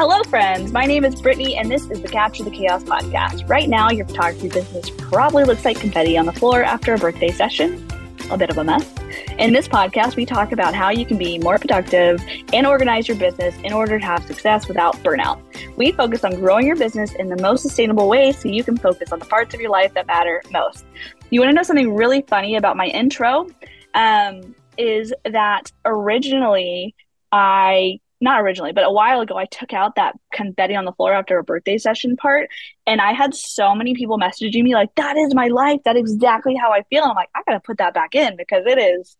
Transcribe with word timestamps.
Hello, 0.00 0.22
friends. 0.22 0.72
My 0.72 0.86
name 0.86 1.04
is 1.04 1.20
Brittany, 1.20 1.56
and 1.56 1.70
this 1.70 1.90
is 1.90 2.00
the 2.00 2.08
Capture 2.08 2.42
the 2.42 2.50
Chaos 2.50 2.82
podcast. 2.82 3.46
Right 3.46 3.68
now, 3.68 3.90
your 3.90 4.06
photography 4.06 4.48
business 4.48 4.88
probably 4.96 5.44
looks 5.44 5.62
like 5.62 5.78
confetti 5.78 6.16
on 6.16 6.24
the 6.24 6.32
floor 6.32 6.64
after 6.64 6.94
a 6.94 6.96
birthday 6.96 7.30
session. 7.30 7.86
A 8.30 8.38
bit 8.38 8.48
of 8.48 8.56
a 8.56 8.64
mess. 8.64 8.90
In 9.38 9.52
this 9.52 9.68
podcast, 9.68 10.16
we 10.16 10.24
talk 10.24 10.52
about 10.52 10.74
how 10.74 10.88
you 10.88 11.04
can 11.04 11.18
be 11.18 11.38
more 11.38 11.58
productive 11.58 12.18
and 12.54 12.66
organize 12.66 13.08
your 13.08 13.18
business 13.18 13.54
in 13.62 13.74
order 13.74 13.98
to 13.98 14.06
have 14.06 14.24
success 14.24 14.68
without 14.68 14.96
burnout. 15.04 15.38
We 15.76 15.92
focus 15.92 16.24
on 16.24 16.34
growing 16.36 16.66
your 16.66 16.76
business 16.76 17.12
in 17.12 17.28
the 17.28 17.36
most 17.36 17.60
sustainable 17.60 18.08
way 18.08 18.32
so 18.32 18.48
you 18.48 18.64
can 18.64 18.78
focus 18.78 19.12
on 19.12 19.18
the 19.18 19.26
parts 19.26 19.52
of 19.52 19.60
your 19.60 19.70
life 19.70 19.92
that 19.92 20.06
matter 20.06 20.42
most. 20.50 20.86
You 21.28 21.40
want 21.40 21.50
to 21.50 21.54
know 21.54 21.62
something 21.62 21.94
really 21.94 22.22
funny 22.22 22.56
about 22.56 22.74
my 22.74 22.86
intro? 22.86 23.48
Um, 23.92 24.54
is 24.78 25.12
that 25.30 25.70
originally 25.84 26.94
I 27.32 28.00
not 28.20 28.40
originally, 28.40 28.72
but 28.72 28.84
a 28.84 28.90
while 28.90 29.20
ago, 29.20 29.36
I 29.36 29.46
took 29.46 29.72
out 29.72 29.94
that 29.96 30.14
confetti 30.32 30.74
on 30.76 30.84
the 30.84 30.92
floor 30.92 31.12
after 31.12 31.38
a 31.38 31.44
birthday 31.44 31.78
session 31.78 32.16
part. 32.16 32.50
And 32.86 33.00
I 33.00 33.12
had 33.12 33.34
so 33.34 33.74
many 33.74 33.94
people 33.94 34.18
messaging 34.18 34.62
me, 34.62 34.74
like, 34.74 34.94
that 34.96 35.16
is 35.16 35.34
my 35.34 35.48
life. 35.48 35.80
That's 35.84 35.98
exactly 35.98 36.54
how 36.54 36.70
I 36.72 36.82
feel. 36.90 37.02
And 37.02 37.10
I'm 37.10 37.16
like, 37.16 37.30
I 37.34 37.42
got 37.46 37.54
to 37.54 37.60
put 37.60 37.78
that 37.78 37.94
back 37.94 38.14
in 38.14 38.36
because 38.36 38.64
it 38.66 38.78
is 38.78 39.16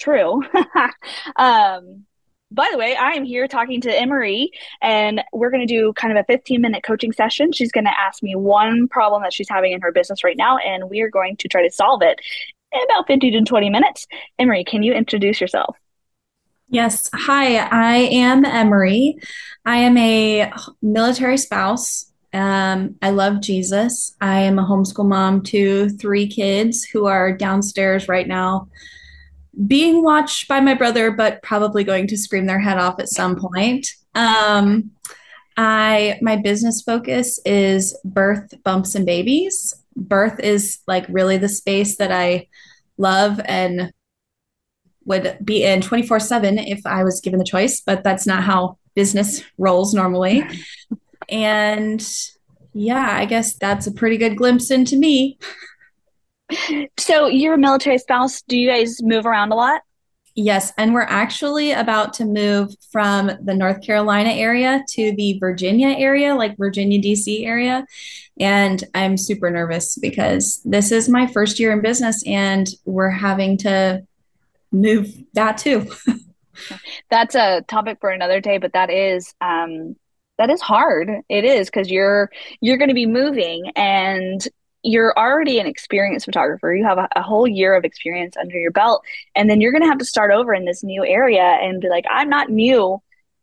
true. 0.00 0.42
um, 1.36 2.04
by 2.50 2.68
the 2.70 2.78
way, 2.78 2.94
I 2.94 3.12
am 3.12 3.24
here 3.24 3.48
talking 3.48 3.80
to 3.82 3.90
Emarie, 3.90 4.48
and 4.82 5.22
we're 5.32 5.50
going 5.50 5.66
to 5.66 5.74
do 5.74 5.92
kind 5.94 6.16
of 6.16 6.22
a 6.22 6.32
15 6.32 6.60
minute 6.60 6.82
coaching 6.82 7.12
session. 7.12 7.52
She's 7.52 7.72
going 7.72 7.84
to 7.84 7.98
ask 7.98 8.22
me 8.22 8.34
one 8.34 8.88
problem 8.88 9.22
that 9.22 9.32
she's 9.32 9.48
having 9.48 9.72
in 9.72 9.80
her 9.80 9.92
business 9.92 10.22
right 10.22 10.36
now, 10.36 10.58
and 10.58 10.90
we 10.90 11.00
are 11.00 11.08
going 11.08 11.36
to 11.38 11.48
try 11.48 11.62
to 11.62 11.72
solve 11.72 12.02
it 12.02 12.20
in 12.72 12.80
about 12.84 13.06
15 13.06 13.32
to 13.32 13.40
20 13.42 13.70
minutes. 13.70 14.06
Emarie, 14.40 14.66
can 14.66 14.82
you 14.82 14.92
introduce 14.92 15.40
yourself? 15.40 15.76
Yes. 16.72 17.10
Hi, 17.12 17.58
I 17.58 17.96
am 17.96 18.44
Emarie. 18.44 19.22
I 19.66 19.76
am 19.76 19.94
a 19.98 20.50
military 20.80 21.36
spouse. 21.36 22.10
Um, 22.32 22.96
I 23.02 23.10
love 23.10 23.42
Jesus. 23.42 24.16
I 24.22 24.40
am 24.40 24.58
a 24.58 24.64
homeschool 24.64 25.06
mom 25.06 25.42
to 25.42 25.90
three 25.90 26.26
kids 26.26 26.82
who 26.82 27.04
are 27.04 27.36
downstairs 27.36 28.08
right 28.08 28.26
now 28.26 28.68
being 29.66 30.02
watched 30.02 30.48
by 30.48 30.60
my 30.60 30.72
brother, 30.72 31.10
but 31.10 31.42
probably 31.42 31.84
going 31.84 32.06
to 32.06 32.16
scream 32.16 32.46
their 32.46 32.58
head 32.58 32.78
off 32.78 32.98
at 32.98 33.10
some 33.10 33.36
point. 33.36 33.92
Um, 34.14 34.92
I 35.58 36.18
my 36.22 36.36
business 36.36 36.80
focus 36.80 37.38
is 37.44 37.94
birth, 38.02 38.54
bumps, 38.64 38.94
and 38.94 39.04
babies. 39.04 39.74
Birth 39.94 40.40
is 40.40 40.78
like 40.86 41.04
really 41.10 41.36
the 41.36 41.50
space 41.50 41.98
that 41.98 42.10
I 42.10 42.48
love 42.96 43.42
and 43.44 43.92
would 45.04 45.38
be 45.44 45.64
in 45.64 45.80
24 45.80 46.20
7 46.20 46.58
if 46.58 46.84
I 46.86 47.04
was 47.04 47.20
given 47.20 47.38
the 47.38 47.44
choice, 47.44 47.80
but 47.80 48.04
that's 48.04 48.26
not 48.26 48.42
how 48.42 48.78
business 48.94 49.42
rolls 49.58 49.94
normally. 49.94 50.44
and 51.28 52.06
yeah, 52.74 53.16
I 53.16 53.24
guess 53.24 53.54
that's 53.54 53.86
a 53.86 53.92
pretty 53.92 54.16
good 54.16 54.36
glimpse 54.36 54.70
into 54.70 54.96
me. 54.96 55.38
So 56.98 57.26
you're 57.26 57.54
a 57.54 57.58
military 57.58 57.98
spouse. 57.98 58.42
Do 58.42 58.58
you 58.58 58.68
guys 58.68 59.02
move 59.02 59.26
around 59.26 59.52
a 59.52 59.56
lot? 59.56 59.82
Yes, 60.34 60.72
and 60.78 60.94
we're 60.94 61.02
actually 61.02 61.72
about 61.72 62.14
to 62.14 62.24
move 62.24 62.74
from 62.90 63.30
the 63.42 63.54
North 63.54 63.82
Carolina 63.82 64.30
area 64.30 64.82
to 64.90 65.14
the 65.14 65.38
Virginia 65.38 65.88
area, 65.88 66.34
like 66.34 66.56
Virginia, 66.56 67.00
DC 67.00 67.46
area. 67.46 67.84
And 68.40 68.82
I'm 68.94 69.18
super 69.18 69.50
nervous 69.50 69.96
because 69.96 70.62
this 70.64 70.90
is 70.90 71.08
my 71.08 71.26
first 71.26 71.60
year 71.60 71.70
in 71.72 71.82
business 71.82 72.22
and 72.26 72.66
we're 72.86 73.10
having 73.10 73.58
to 73.58 74.06
move 74.72 75.14
that 75.34 75.58
too. 75.58 75.90
That's 77.10 77.34
a 77.34 77.62
topic 77.68 77.98
for 78.00 78.10
another 78.10 78.40
day, 78.40 78.58
but 78.58 78.72
that 78.72 78.90
is 78.90 79.34
um 79.40 79.96
that 80.38 80.50
is 80.50 80.60
hard. 80.60 81.10
It 81.28 81.44
is 81.44 81.68
because 81.68 81.90
you're 81.90 82.30
you're 82.60 82.78
going 82.78 82.88
to 82.88 82.94
be 82.94 83.06
moving 83.06 83.70
and 83.76 84.46
you're 84.82 85.16
already 85.16 85.60
an 85.60 85.66
experienced 85.66 86.26
photographer. 86.26 86.74
You 86.74 86.84
have 86.84 86.98
a, 86.98 87.08
a, 87.14 87.22
whole 87.22 87.46
year 87.46 87.76
of 87.76 87.84
experience 87.84 88.36
under 88.36 88.58
your 88.58 88.72
belt, 88.72 89.04
and 89.36 89.48
then 89.48 89.60
you're 89.60 89.70
going 89.70 89.82
to 89.82 89.88
have 89.88 89.98
to 89.98 90.04
start 90.04 90.32
over 90.32 90.52
in 90.52 90.64
this 90.64 90.82
new 90.82 91.04
area 91.04 91.42
and 91.62 91.80
be 91.80 91.88
like, 91.88 92.04
I'm 92.10 92.28
not 92.28 92.50
new 92.50 93.00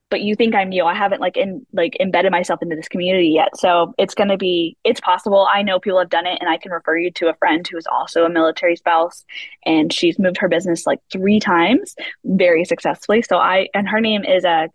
but 0.10 0.22
you 0.22 0.36
think 0.36 0.56
I'm 0.56 0.70
new. 0.70 0.86
I 0.86 0.96
haven't 0.96 1.22
like 1.22 1.38
in 1.38 1.66
like 1.72 1.96
embedded 2.00 2.32
myself 2.32 2.62
into 2.62 2.76
this 2.76 2.88
community 2.88 3.30
yet. 3.30 3.56
So 3.58 3.94
it's 3.98 4.16
gonna 4.16 4.38
be 4.38 4.76
it's 4.84 5.00
possible. 5.00 5.48
I 5.52 5.62
know 5.62 5.80
people 5.80 6.00
have 6.00 6.10
done 6.10 6.26
it 6.26 6.38
and 6.42 6.50
I 6.50 6.58
can 6.58 6.72
refer 6.72 6.98
you 6.98 7.12
to 7.12 7.30
a 7.30 7.36
friend 7.36 7.68
who 7.68 7.78
is 7.78 7.88
also 7.88 8.26
a 8.26 8.30
military 8.30 8.76
spouse 8.76 9.24
and 9.66 9.94
she's 9.94 10.18
moved 10.18 10.38
her 10.38 10.48
business 10.48 10.88
like 10.88 11.00
three 11.12 11.40
times 11.40 11.96
very 12.24 12.66
successfully. 12.66 13.22
So 13.22 13.38
I 13.38 13.68
and 13.74 13.88
her 13.88 14.02
name 14.02 14.24
is 14.24 14.44
a 14.44 14.50
uh, 14.50 14.68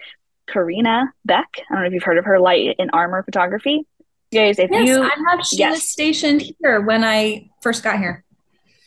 Karina 0.47 1.13
Beck. 1.25 1.49
I 1.71 1.75
don't 1.75 1.83
know 1.83 1.87
if 1.87 1.93
you've 1.95 2.03
heard 2.03 2.19
of 2.19 2.27
her 2.27 2.39
light 2.39 2.77
in 2.79 2.91
armor 2.91 3.23
photography. 3.23 3.87
Guys, 4.33 4.59
if 4.59 4.71
yes, 4.71 4.89
you 4.89 5.03
I 5.03 5.15
have 5.31 5.45
she 5.45 5.59
yes. 5.59 5.75
was 5.75 5.91
stationed 5.91 6.43
here 6.61 6.81
when 6.81 7.03
I 7.03 7.51
first 7.63 7.83
got 7.83 7.99
here 7.99 8.25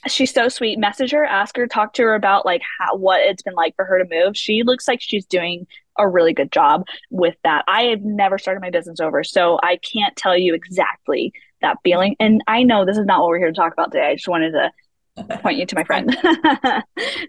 she's 0.07 0.33
so 0.33 0.49
sweet. 0.49 0.79
Message 0.79 1.11
her, 1.11 1.25
ask 1.25 1.55
her, 1.57 1.67
talk 1.67 1.93
to 1.93 2.03
her 2.03 2.15
about 2.15 2.45
like 2.45 2.61
how 2.79 2.95
what 2.95 3.21
it's 3.21 3.41
been 3.41 3.55
like 3.55 3.75
for 3.75 3.85
her 3.85 4.03
to 4.03 4.09
move. 4.09 4.37
She 4.37 4.63
looks 4.63 4.87
like 4.87 5.01
she's 5.01 5.25
doing 5.25 5.67
a 5.97 6.07
really 6.07 6.33
good 6.33 6.51
job 6.51 6.85
with 7.09 7.35
that. 7.43 7.63
I 7.67 7.83
have 7.83 8.01
never 8.01 8.37
started 8.37 8.61
my 8.61 8.69
business 8.69 8.99
over, 8.99 9.23
so 9.23 9.59
I 9.61 9.77
can't 9.77 10.15
tell 10.15 10.37
you 10.37 10.53
exactly 10.53 11.33
that 11.61 11.77
feeling. 11.83 12.15
And 12.19 12.43
I 12.47 12.63
know 12.63 12.85
this 12.85 12.97
is 12.97 13.05
not 13.05 13.21
what 13.21 13.29
we're 13.29 13.39
here 13.39 13.51
to 13.51 13.53
talk 13.53 13.73
about 13.73 13.91
today. 13.91 14.07
I 14.07 14.15
just 14.15 14.27
wanted 14.27 14.51
to 14.51 14.71
point 15.41 15.57
you 15.57 15.65
to 15.65 15.75
my 15.75 15.83
friend. 15.83 16.15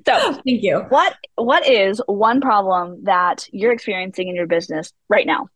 so, 0.06 0.32
thank 0.44 0.62
you. 0.62 0.84
What 0.88 1.16
what 1.36 1.66
is 1.66 2.00
one 2.06 2.40
problem 2.40 3.04
that 3.04 3.48
you're 3.52 3.72
experiencing 3.72 4.28
in 4.28 4.34
your 4.34 4.46
business 4.46 4.92
right 5.08 5.26
now? 5.26 5.48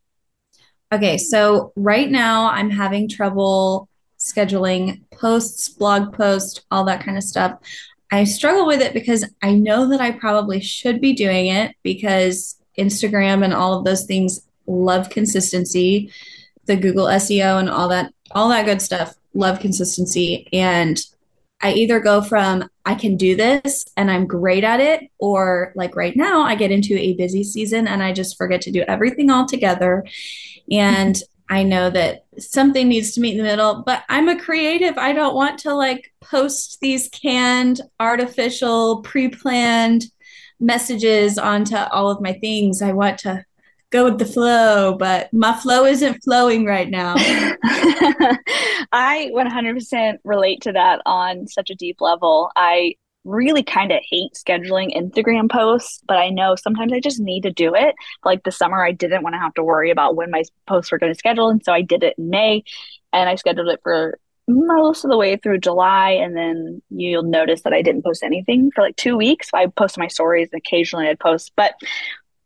Okay, 0.91 1.17
so 1.17 1.73
right 1.75 2.09
now 2.09 2.49
I'm 2.51 2.69
having 2.69 3.09
trouble 3.09 3.89
scheduling 4.19 5.01
posts, 5.11 5.69
blog 5.69 6.13
posts, 6.13 6.61
all 6.71 6.85
that 6.85 7.03
kind 7.03 7.17
of 7.17 7.23
stuff. 7.23 7.57
I 8.11 8.25
struggle 8.25 8.67
with 8.67 8.79
it 8.79 8.93
because 8.93 9.27
I 9.41 9.53
know 9.53 9.89
that 9.89 9.99
I 9.99 10.11
probably 10.11 10.61
should 10.61 11.01
be 11.01 11.13
doing 11.13 11.47
it 11.47 11.75
because 11.81 12.55
Instagram 12.77 13.43
and 13.43 13.53
all 13.53 13.77
of 13.77 13.85
those 13.85 14.05
things 14.05 14.41
love 14.67 15.09
consistency. 15.09 16.11
The 16.65 16.75
Google 16.75 17.05
SEO 17.07 17.59
and 17.59 17.69
all 17.69 17.89
that, 17.89 18.13
all 18.31 18.49
that 18.49 18.65
good 18.65 18.81
stuff, 18.81 19.15
love 19.33 19.59
consistency. 19.59 20.47
And 20.53 20.99
I 21.61 21.71
either 21.73 21.99
go 21.99 22.21
from 22.21 22.69
I 22.85 22.95
can 22.95 23.15
do 23.15 23.35
this 23.35 23.85
and 23.95 24.11
I'm 24.11 24.27
great 24.27 24.65
at 24.65 24.81
it, 24.81 25.09
or 25.17 25.71
like 25.75 25.95
right 25.95 26.15
now, 26.15 26.41
I 26.41 26.55
get 26.55 26.71
into 26.71 26.97
a 26.97 27.13
busy 27.13 27.43
season 27.43 27.87
and 27.87 28.03
I 28.03 28.11
just 28.11 28.37
forget 28.37 28.61
to 28.61 28.71
do 28.71 28.81
everything 28.81 29.29
all 29.29 29.45
together. 29.45 30.05
And 30.69 31.17
I 31.49 31.63
know 31.63 31.89
that 31.89 32.25
something 32.39 32.87
needs 32.87 33.13
to 33.13 33.21
meet 33.21 33.33
in 33.33 33.37
the 33.37 33.43
middle, 33.43 33.83
but 33.85 34.03
I'm 34.09 34.27
a 34.27 34.39
creative. 34.39 34.97
I 34.97 35.13
don't 35.13 35.35
want 35.35 35.59
to 35.59 35.73
like 35.73 36.13
post 36.19 36.79
these 36.81 37.07
canned, 37.09 37.81
artificial, 37.99 39.01
pre 39.01 39.29
planned 39.29 40.05
messages 40.63 41.37
onto 41.37 41.75
all 41.75 42.09
of 42.09 42.21
my 42.21 42.33
things. 42.33 42.81
I 42.81 42.93
want 42.93 43.19
to 43.19 43.45
go 43.91 44.05
with 44.05 44.17
the 44.17 44.25
flow, 44.25 44.95
but 44.97 45.31
my 45.31 45.53
flow 45.53 45.85
isn't 45.85 46.23
flowing 46.23 46.65
right 46.65 46.89
now. 46.89 47.13
I 48.91 49.29
100% 49.33 50.17
relate 50.23 50.61
to 50.61 50.71
that 50.71 51.01
on 51.05 51.47
such 51.47 51.69
a 51.69 51.75
deep 51.75 52.01
level. 52.01 52.51
I 52.55 52.95
really 53.23 53.63
kind 53.63 53.91
of 53.91 53.99
hate 54.09 54.33
scheduling 54.33 54.95
Instagram 54.95 55.49
posts, 55.49 56.01
but 56.07 56.17
I 56.17 56.29
know 56.29 56.55
sometimes 56.55 56.91
I 56.91 56.99
just 56.99 57.19
need 57.19 57.43
to 57.43 57.51
do 57.51 57.73
it. 57.75 57.95
Like 58.25 58.43
the 58.43 58.51
summer, 58.51 58.83
I 58.83 58.91
didn't 58.91 59.23
want 59.23 59.33
to 59.33 59.39
have 59.39 59.53
to 59.55 59.63
worry 59.63 59.91
about 59.91 60.15
when 60.15 60.31
my 60.31 60.43
posts 60.67 60.91
were 60.91 60.97
going 60.97 61.13
to 61.13 61.17
schedule. 61.17 61.49
And 61.49 61.63
so 61.63 61.71
I 61.71 61.81
did 61.81 62.03
it 62.03 62.15
in 62.17 62.29
May 62.29 62.63
and 63.13 63.29
I 63.29 63.35
scheduled 63.35 63.69
it 63.69 63.79
for 63.83 64.17
most 64.47 65.03
of 65.03 65.11
the 65.11 65.17
way 65.17 65.37
through 65.37 65.59
July, 65.59 66.11
and 66.11 66.35
then 66.35 66.81
you'll 66.89 67.23
notice 67.23 67.61
that 67.61 67.73
I 67.73 67.81
didn't 67.81 68.03
post 68.03 68.23
anything 68.23 68.71
for 68.71 68.81
like 68.81 68.95
two 68.95 69.15
weeks. 69.15 69.49
I 69.53 69.67
posted 69.67 69.99
my 69.99 70.07
stories 70.07 70.49
and 70.51 70.59
occasionally 70.59 71.07
I'd 71.07 71.19
post. 71.19 71.53
But 71.55 71.75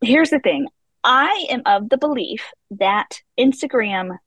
here's 0.01 0.29
the 0.29 0.39
thing 0.39 0.67
I 1.03 1.47
am 1.49 1.61
of 1.65 1.89
the 1.89 1.97
belief 1.97 2.43
that 2.71 3.21
Instagram 3.39 4.17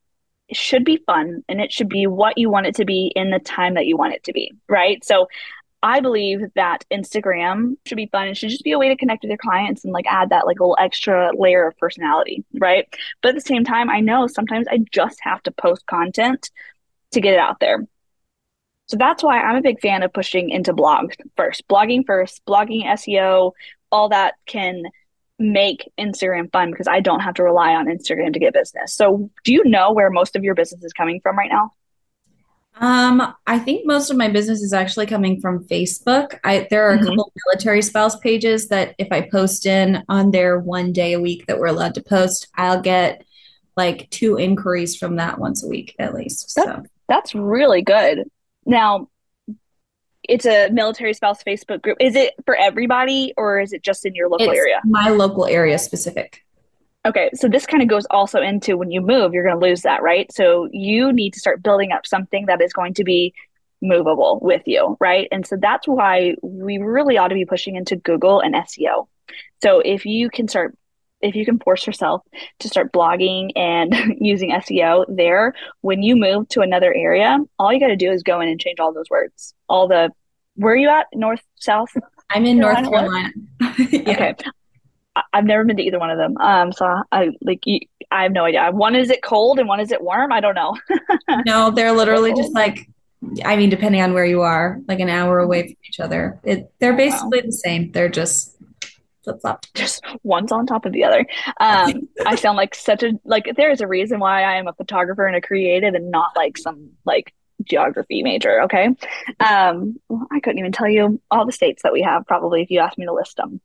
should 0.53 0.85
be 0.85 0.97
fun 1.06 1.45
and 1.49 1.61
it 1.61 1.73
should 1.73 1.89
be 1.89 2.06
what 2.06 2.37
you 2.37 2.50
want 2.50 2.67
it 2.67 2.75
to 2.77 2.85
be 2.85 3.12
in 3.15 3.31
the 3.31 3.39
time 3.39 3.75
that 3.75 3.87
you 3.87 3.97
want 3.97 4.15
it 4.15 4.25
to 4.25 4.33
be, 4.33 4.53
right? 4.69 5.05
So 5.05 5.29
I 5.83 6.00
believe 6.00 6.41
that 6.56 6.85
Instagram 6.93 7.77
should 7.87 7.97
be 7.97 8.09
fun. 8.12 8.29
It 8.29 8.37
should 8.37 8.50
just 8.50 8.65
be 8.65 8.73
a 8.73 8.79
way 8.79 8.89
to 8.89 8.97
connect 8.97 9.23
with 9.23 9.31
your 9.31 9.39
clients 9.39 9.85
and 9.85 9.93
like 9.93 10.06
add 10.06 10.31
that 10.31 10.47
like 10.47 10.61
little 10.61 10.77
extra 10.79 11.31
layer 11.37 11.67
of 11.67 11.79
personality, 11.79 12.45
right? 12.61 12.87
But 13.23 13.31
at 13.31 13.35
the 13.37 13.41
same 13.41 13.65
time, 13.65 13.89
I 13.89 14.00
know 14.00 14.27
sometimes 14.27 14.67
I 14.69 14.81
just 14.91 15.19
have 15.23 15.43
to 15.45 15.50
post 15.53 15.87
content 15.87 16.50
to 17.12 17.21
get 17.21 17.35
it 17.35 17.41
out 17.41 17.61
there. 17.61 17.87
So 18.87 18.97
that's 18.97 19.23
why 19.23 19.41
I'm 19.41 19.57
a 19.57 19.62
big 19.62 19.81
fan 19.81 20.03
of 20.03 20.12
pushing 20.12 20.51
into 20.51 20.73
blogs 20.73 21.15
first, 21.37 21.67
blogging 21.69 22.05
first, 22.05 22.43
blogging 22.45 22.85
SEO, 22.85 23.53
all 23.93 24.09
that 24.09 24.35
can 24.47 24.83
make 25.39 25.91
Instagram 25.99 26.51
fun 26.53 26.71
because 26.71 26.89
I 26.89 27.01
don't 27.01 27.21
have 27.21 27.35
to 27.35 27.43
rely 27.43 27.75
on 27.75 27.87
Instagram 27.87 28.33
to 28.33 28.39
get 28.39 28.53
business. 28.53 28.93
So, 28.95 29.31
do 29.45 29.53
you 29.53 29.65
know 29.65 29.93
where 29.93 30.11
most 30.11 30.37
of 30.37 30.45
your 30.45 30.55
business 30.55 30.85
is 30.85 30.93
coming 30.93 31.21
from 31.21 31.39
right 31.39 31.51
now? 31.51 31.73
Um, 32.77 33.35
I 33.47 33.59
think 33.59 33.87
most 33.87 34.11
of 34.11 34.17
my 34.17 34.29
business 34.29 34.62
is 34.62 34.73
actually 34.73 35.07
coming 35.07 35.41
from 35.41 35.65
Facebook. 35.65 36.39
I 36.45 36.67
there 36.71 36.89
are 36.89 36.93
a 36.93 36.97
mm-hmm. 36.97 37.07
couple 37.07 37.33
military 37.47 37.83
spouse 37.83 38.17
pages 38.17 38.69
that 38.69 38.95
if 38.99 39.09
I 39.11 39.23
post 39.23 39.67
in 39.67 40.03
on 40.09 40.31
there 40.31 40.59
one 40.59 40.93
day 40.93 41.15
a 41.15 41.21
week 41.21 41.47
that 41.47 41.59
we're 41.59 41.67
allowed 41.67 41.95
to 41.95 42.03
post, 42.03 42.49
I'll 42.57 42.81
get 42.81 43.25
like 43.77 44.09
two 44.11 44.37
inquiries 44.37 44.97
from 44.97 45.17
that 45.17 45.39
once 45.39 45.65
a 45.65 45.69
week 45.69 45.95
at 45.99 46.15
least. 46.15 46.55
That's, 46.55 46.69
so 46.69 46.85
that's 47.11 47.35
really 47.35 47.83
good. 47.83 48.31
Now, 48.65 49.09
it's 50.23 50.47
a 50.47 50.69
military 50.71 51.12
spouse 51.12 51.43
Facebook 51.43 51.83
group. 51.83 51.97
Is 52.01 52.15
it 52.15 52.35
for 52.47 52.55
everybody 52.55 53.35
or 53.37 53.59
is 53.59 53.73
it 53.73 53.83
just 53.83 54.07
in 54.07 54.15
your 54.15 54.29
local 54.29 54.49
it's 54.49 54.57
area? 54.57 54.81
My 54.85 55.09
local 55.09 55.45
area 55.45 55.77
specific. 55.77 56.45
Okay, 57.05 57.31
so 57.35 57.49
this 57.49 57.67
kind 57.67 57.83
of 57.83 57.89
goes 57.89 58.07
also 58.11 58.41
into 58.41 58.77
when 58.77 58.93
you 58.93 59.01
move, 59.01 59.35
you're 59.35 59.43
going 59.43 59.59
to 59.59 59.67
lose 59.67 59.83
that, 59.83 60.03
right? 60.03 60.31
So 60.33 60.69
you 60.71 61.12
need 61.12 61.33
to 61.33 61.41
start 61.41 61.62
building 61.62 61.91
up 61.91 62.07
something 62.07 62.47
that 62.47 62.62
is 62.62 62.73
going 62.73 62.95
to 62.95 63.05
be 63.05 63.35
movable 63.83 64.39
with 64.41 64.62
you, 64.67 64.97
right? 65.01 65.27
And 65.33 65.45
so 65.45 65.57
that's 65.61 65.89
why 65.89 66.37
we 66.43 66.79
really 66.79 67.19
ought 67.19 67.29
to 67.29 67.35
be 67.35 67.47
pushing 67.47 67.75
into 67.75 67.97
Google 67.97 68.41
and 68.41 68.55
SEO. 68.55 69.09
So 69.62 69.81
if 69.81 70.07
you 70.07 70.31
can 70.31 70.47
start 70.47 70.77
if 71.21 71.35
you 71.35 71.45
can 71.45 71.59
force 71.59 71.87
yourself 71.87 72.23
to 72.61 72.69
start 72.69 72.93
blogging 72.93 73.51
and 73.57 73.95
using 74.21 74.51
SEO 74.51 75.05
there, 75.09 75.55
when 75.81 76.03
you 76.03 76.17
move 76.17 76.49
to 76.49 76.61
another 76.61 76.95
area, 76.95 77.39
all 77.59 77.73
you 77.73 77.81
got 77.81 77.89
to 77.89 77.97
do 77.97 78.11
is 78.11 78.23
go 78.23 78.41
in 78.41 78.49
and 78.49 78.61
change 78.61 78.81
all 78.81 78.93
those 78.93 79.11
words. 79.11 79.55
All 79.69 79.89
the 79.89 80.11
where 80.57 80.75
are 80.75 80.77
you 80.77 80.89
at? 80.89 81.07
North, 81.15 81.43
south? 81.57 81.91
I'm 82.31 82.45
in 82.45 82.61
Carolina, 82.61 82.83
North 82.83 83.01
Carolina. 83.01 83.33
yeah. 83.91 84.13
Okay. 84.13 84.35
I've 85.33 85.45
never 85.45 85.65
been 85.65 85.77
to 85.77 85.83
either 85.83 85.99
one 85.99 86.11
of 86.11 86.19
them. 86.19 86.37
Um, 86.39 86.73
so 86.73 87.03
I 87.11 87.31
like 87.41 87.63
I 88.11 88.23
have 88.23 88.33
no 88.33 88.45
idea. 88.45 88.71
One 88.71 88.95
is 88.95 89.11
it 89.11 89.23
cold 89.23 89.59
and 89.59 89.69
one 89.69 89.81
is 89.81 89.91
it 89.91 90.01
warm? 90.01 90.33
I 90.33 90.41
don't 90.41 90.55
know. 90.55 90.77
no, 91.47 91.71
they're 91.71 91.93
literally 91.93 92.33
just 92.35 92.53
like 92.53 92.89
I 93.45 93.57
mean, 93.57 93.69
depending 93.69 94.01
on 94.01 94.15
where 94.15 94.25
you 94.25 94.43
are, 94.43 94.81
like 94.89 95.01
an 95.01 95.11
hour 95.11 95.41
away 95.41 95.63
from 95.63 95.77
each 95.89 96.01
other. 96.01 96.41
It 96.43 96.73
they're 96.79 96.97
basically 96.97 97.41
wow. 97.41 97.47
the 97.47 97.53
same. 97.53 97.93
They're 97.93 98.09
just 98.09 98.57
flip 99.23 99.41
flop. 99.41 99.67
Just 99.75 100.05
one's 100.23 100.53
on 100.53 100.67
top 100.67 100.87
of 100.87 100.93
the 100.93 101.05
other. 101.05 101.27
Um, 101.61 102.09
I 102.27 102.35
sound 102.35 102.57
like 102.57 102.75
such 102.75 103.03
a 103.03 103.13
like. 103.25 103.53
There 103.57 103.71
is 103.71 103.81
a 103.81 103.87
reason 103.87 104.21
why 104.21 104.43
I 104.43 104.57
am 104.57 104.69
a 104.69 104.73
photographer 104.73 105.27
and 105.27 105.37
a 105.37 105.41
creative, 105.41 105.95
and 105.95 106.11
not 106.11 106.33
like 106.37 106.59
some 106.59 106.91
like 107.05 107.35
geography 107.65 108.23
major. 108.23 108.63
Okay. 108.63 108.89
Um, 109.41 110.01
well, 110.09 110.27
I 110.31 110.41
couldn't 110.41 110.59
even 110.59 110.73
tell 110.73 110.89
you 110.89 111.21
all 111.31 111.47
the 111.47 111.53
states 111.53 111.83
that 111.83 111.93
we 111.93 112.03
have. 112.03 112.27
Probably 112.27 112.63
if 112.63 112.71
you 112.71 112.81
asked 112.81 112.99
me 112.99 113.07
to 113.07 113.13
list 113.13 113.37
them. 113.37 113.61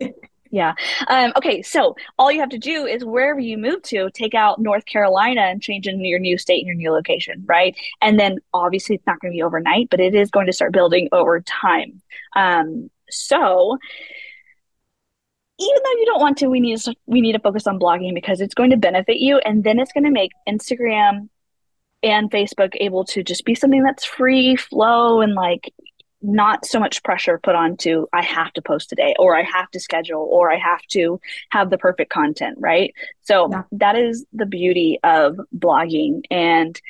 Yeah. 0.50 0.74
Um, 1.08 1.32
okay. 1.36 1.62
So 1.62 1.94
all 2.18 2.32
you 2.32 2.40
have 2.40 2.48
to 2.50 2.58
do 2.58 2.86
is 2.86 3.04
wherever 3.04 3.40
you 3.40 3.58
move 3.58 3.82
to, 3.82 4.10
take 4.14 4.34
out 4.34 4.60
North 4.60 4.86
Carolina 4.86 5.42
and 5.42 5.62
change 5.62 5.86
in 5.86 6.02
your 6.04 6.18
new 6.18 6.38
state 6.38 6.60
and 6.60 6.68
your 6.68 6.76
new 6.76 6.90
location, 6.90 7.44
right? 7.46 7.76
And 8.00 8.18
then 8.18 8.38
obviously 8.54 8.96
it's 8.96 9.06
not 9.06 9.20
going 9.20 9.32
to 9.32 9.36
be 9.36 9.42
overnight, 9.42 9.90
but 9.90 10.00
it 10.00 10.14
is 10.14 10.30
going 10.30 10.46
to 10.46 10.52
start 10.52 10.72
building 10.72 11.08
over 11.12 11.40
time. 11.40 12.00
Um, 12.34 12.90
so 13.10 13.78
even 15.58 15.82
though 15.84 15.98
you 15.98 16.06
don't 16.06 16.20
want 16.20 16.38
to, 16.38 16.48
we 16.48 16.60
need 16.60 16.78
to, 16.80 16.94
we 17.06 17.20
need 17.20 17.32
to 17.32 17.40
focus 17.40 17.66
on 17.66 17.78
blogging 17.78 18.14
because 18.14 18.40
it's 18.40 18.54
going 18.54 18.70
to 18.70 18.76
benefit 18.76 19.18
you, 19.18 19.38
and 19.38 19.64
then 19.64 19.78
it's 19.78 19.92
going 19.92 20.04
to 20.04 20.10
make 20.10 20.32
Instagram 20.48 21.28
and 22.02 22.30
Facebook 22.30 22.74
able 22.80 23.04
to 23.04 23.22
just 23.22 23.44
be 23.44 23.54
something 23.54 23.82
that's 23.82 24.04
free 24.04 24.56
flow 24.56 25.20
and 25.20 25.34
like 25.34 25.72
not 26.20 26.66
so 26.66 26.80
much 26.80 27.02
pressure 27.02 27.38
put 27.42 27.54
on 27.54 27.76
to 27.76 28.08
I 28.12 28.22
have 28.22 28.52
to 28.54 28.62
post 28.62 28.88
today 28.88 29.14
or 29.18 29.36
I 29.36 29.42
have 29.42 29.70
to 29.70 29.80
schedule 29.80 30.20
or 30.20 30.50
I 30.50 30.56
have 30.56 30.82
to 30.90 31.20
have 31.50 31.70
the 31.70 31.78
perfect 31.78 32.10
content, 32.10 32.58
right? 32.60 32.92
So 33.22 33.48
yeah. 33.50 33.62
that 33.72 33.96
is 33.96 34.26
the 34.32 34.46
beauty 34.46 34.98
of 35.04 35.38
blogging 35.56 36.22
and 36.30 36.80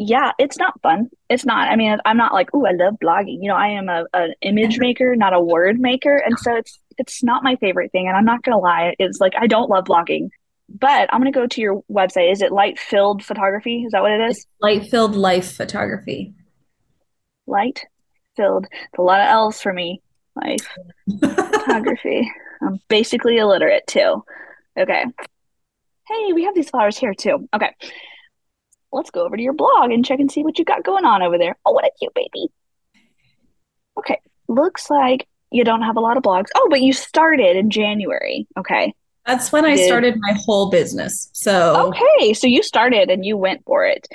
yeah, 0.00 0.30
it's 0.38 0.56
not 0.56 0.80
fun. 0.80 1.10
It's 1.28 1.44
not. 1.44 1.68
I 1.68 1.74
mean, 1.74 1.98
I'm 2.04 2.16
not 2.16 2.32
like, 2.32 2.50
oh, 2.54 2.64
I 2.64 2.70
love 2.70 2.94
blogging. 3.02 3.42
You 3.42 3.48
know, 3.48 3.56
I 3.56 3.70
am 3.70 3.88
a 3.88 4.06
an 4.14 4.34
image 4.42 4.78
maker, 4.80 5.16
not 5.16 5.32
a 5.32 5.40
word 5.40 5.80
maker, 5.80 6.16
and 6.16 6.38
so 6.38 6.54
it's 6.54 6.78
it's 6.98 7.22
not 7.22 7.42
my 7.42 7.56
favorite 7.56 7.92
thing. 7.92 8.08
And 8.08 8.16
I'm 8.16 8.24
not 8.24 8.42
gonna 8.42 8.58
lie, 8.58 8.94
it's 8.98 9.20
like 9.20 9.34
I 9.38 9.46
don't 9.46 9.70
love 9.70 9.84
blogging. 9.84 10.28
But 10.68 11.08
I'm 11.12 11.20
gonna 11.20 11.32
go 11.32 11.46
to 11.46 11.60
your 11.60 11.82
website. 11.90 12.30
Is 12.30 12.42
it 12.42 12.52
light 12.52 12.78
filled 12.78 13.24
photography? 13.24 13.84
Is 13.84 13.92
that 13.92 14.02
what 14.02 14.12
it 14.12 14.20
is? 14.20 14.46
Light 14.60 14.86
filled 14.90 15.16
life 15.16 15.52
photography. 15.52 16.34
Light 17.46 17.84
filled. 18.36 18.66
It's 18.70 18.98
a 18.98 19.02
lot 19.02 19.20
of 19.20 19.28
L's 19.28 19.60
for 19.62 19.72
me. 19.72 20.02
Life 20.36 20.68
photography. 21.20 22.30
I'm 22.62 22.80
basically 22.88 23.38
illiterate 23.38 23.86
too. 23.86 24.24
Okay. 24.78 25.04
Hey, 26.06 26.32
we 26.32 26.44
have 26.44 26.54
these 26.54 26.70
flowers 26.70 26.98
here 26.98 27.14
too. 27.14 27.48
Okay. 27.54 27.74
Let's 28.92 29.10
go 29.10 29.24
over 29.24 29.36
to 29.36 29.42
your 29.42 29.52
blog 29.52 29.90
and 29.90 30.04
check 30.04 30.18
and 30.18 30.30
see 30.30 30.42
what 30.42 30.58
you 30.58 30.64
got 30.64 30.84
going 30.84 31.04
on 31.04 31.22
over 31.22 31.38
there. 31.38 31.56
Oh, 31.64 31.72
what 31.72 31.84
a 31.84 31.90
cute 31.98 32.14
baby. 32.14 32.48
Okay. 33.98 34.20
Looks 34.48 34.90
like 34.90 35.26
you 35.50 35.64
don't 35.64 35.82
have 35.82 35.96
a 35.96 36.00
lot 36.00 36.16
of 36.16 36.22
blogs. 36.22 36.48
Oh, 36.54 36.68
but 36.70 36.80
you 36.80 36.92
started 36.92 37.56
in 37.56 37.70
January. 37.70 38.46
Okay. 38.58 38.94
That's 39.26 39.52
when 39.52 39.64
I 39.64 39.76
Did... 39.76 39.86
started 39.86 40.14
my 40.18 40.32
whole 40.32 40.70
business. 40.70 41.28
So 41.32 41.88
Okay, 41.88 42.34
so 42.34 42.46
you 42.46 42.62
started 42.62 43.10
and 43.10 43.24
you 43.24 43.36
went 43.36 43.64
for 43.64 43.84
it. 43.86 44.08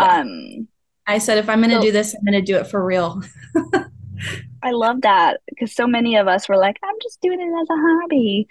Yeah. 0.00 0.20
Um 0.20 0.68
I 1.08 1.18
said, 1.18 1.38
if 1.38 1.48
I'm 1.48 1.60
going 1.60 1.70
to 1.70 1.76
so, 1.76 1.82
do 1.82 1.90
this, 1.90 2.14
I'm 2.14 2.22
going 2.22 2.38
to 2.38 2.42
do 2.42 2.58
it 2.58 2.66
for 2.66 2.84
real. 2.84 3.22
I 4.62 4.72
love 4.72 5.00
that 5.00 5.40
because 5.48 5.74
so 5.74 5.86
many 5.86 6.16
of 6.16 6.28
us 6.28 6.48
were 6.50 6.58
like, 6.58 6.76
I'm 6.84 6.94
just 7.02 7.18
doing 7.22 7.40
it 7.40 7.60
as 7.60 7.66
a 7.70 7.80
hobby. 7.80 8.46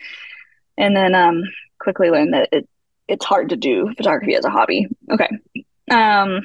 And 0.75 0.95
then 0.95 1.13
um, 1.13 1.44
quickly 1.80 2.10
learned 2.10 2.34
that 2.34 2.50
it, 2.51 2.68
it's 3.07 3.25
hard 3.25 3.50
to 3.50 3.56
do 3.56 3.94
photography 3.95 4.34
as 4.34 4.44
a 4.44 4.50
hobby. 4.50 4.88
Okay. 5.12 5.30
Um, 5.92 6.42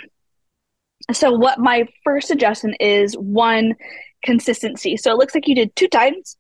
so, 1.10 1.32
what 1.32 1.58
my 1.58 1.88
first 2.04 2.28
suggestion 2.28 2.74
is 2.74 3.14
one 3.14 3.74
consistency. 4.22 4.96
So, 4.96 5.12
it 5.12 5.18
looks 5.18 5.34
like 5.34 5.48
you 5.48 5.54
did 5.54 5.74
two 5.76 5.88
times 5.88 6.36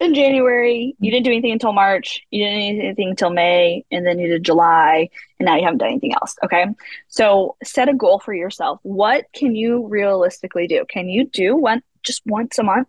in 0.00 0.14
January. 0.14 0.96
You 0.98 1.10
didn't 1.10 1.24
do 1.24 1.30
anything 1.30 1.52
until 1.52 1.72
March. 1.72 2.20
You 2.30 2.44
didn't 2.44 2.76
do 2.76 2.82
anything 2.86 3.10
until 3.10 3.30
May, 3.30 3.84
and 3.90 4.06
then 4.06 4.18
you 4.18 4.28
did 4.28 4.44
July, 4.44 5.08
and 5.38 5.46
now 5.46 5.56
you 5.56 5.64
haven't 5.64 5.78
done 5.78 5.90
anything 5.90 6.14
else. 6.14 6.34
Okay. 6.44 6.66
So 7.08 7.56
set 7.62 7.88
a 7.88 7.94
goal 7.94 8.18
for 8.18 8.34
yourself. 8.34 8.80
What 8.82 9.26
can 9.32 9.54
you 9.54 9.86
realistically 9.86 10.66
do? 10.66 10.84
Can 10.88 11.08
you 11.08 11.26
do 11.26 11.56
one 11.56 11.82
just 12.02 12.22
once 12.26 12.58
a 12.58 12.62
month? 12.62 12.88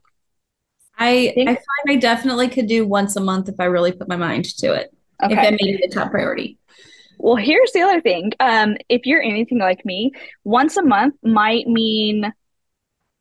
I 0.98 1.33
I, 1.38 1.41
I 1.41 1.45
find 1.45 1.57
I 1.89 1.95
definitely 1.98 2.48
could 2.48 2.68
do 2.68 2.88
once 2.88 3.15
a 3.15 3.21
month 3.21 3.50
if 3.50 3.59
I 3.59 3.65
really 3.65 3.91
put 3.91 4.07
my 4.07 4.15
mind 4.15 4.45
to 4.57 4.74
it. 4.74 4.94
Okay. 5.24 5.33
If 5.33 5.39
I 5.39 5.51
made 5.51 5.80
it 5.80 5.91
a 5.91 5.94
top 5.94 6.12
priority. 6.12 6.57
Well, 7.18 7.38
here's 7.38 7.71
the 7.71 7.81
other 7.81 8.01
thing. 8.01 8.33
Um, 8.41 8.75
if 8.89 9.06
you're 9.06 9.21
anything 9.21 9.59
like 9.59 9.86
me, 9.86 10.12
once 10.44 10.75
a 10.75 10.83
month 10.83 11.15
might 11.24 11.65
mean 11.65 12.33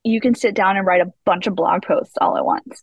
you 0.04 0.20
can 0.20 0.34
sit 0.34 0.54
down 0.54 0.76
and 0.76 0.86
write 0.86 1.00
a 1.00 1.12
bunch 1.24 1.46
of 1.46 1.54
blog 1.54 1.82
posts 1.82 2.14
all 2.20 2.36
at 2.36 2.44
once. 2.44 2.82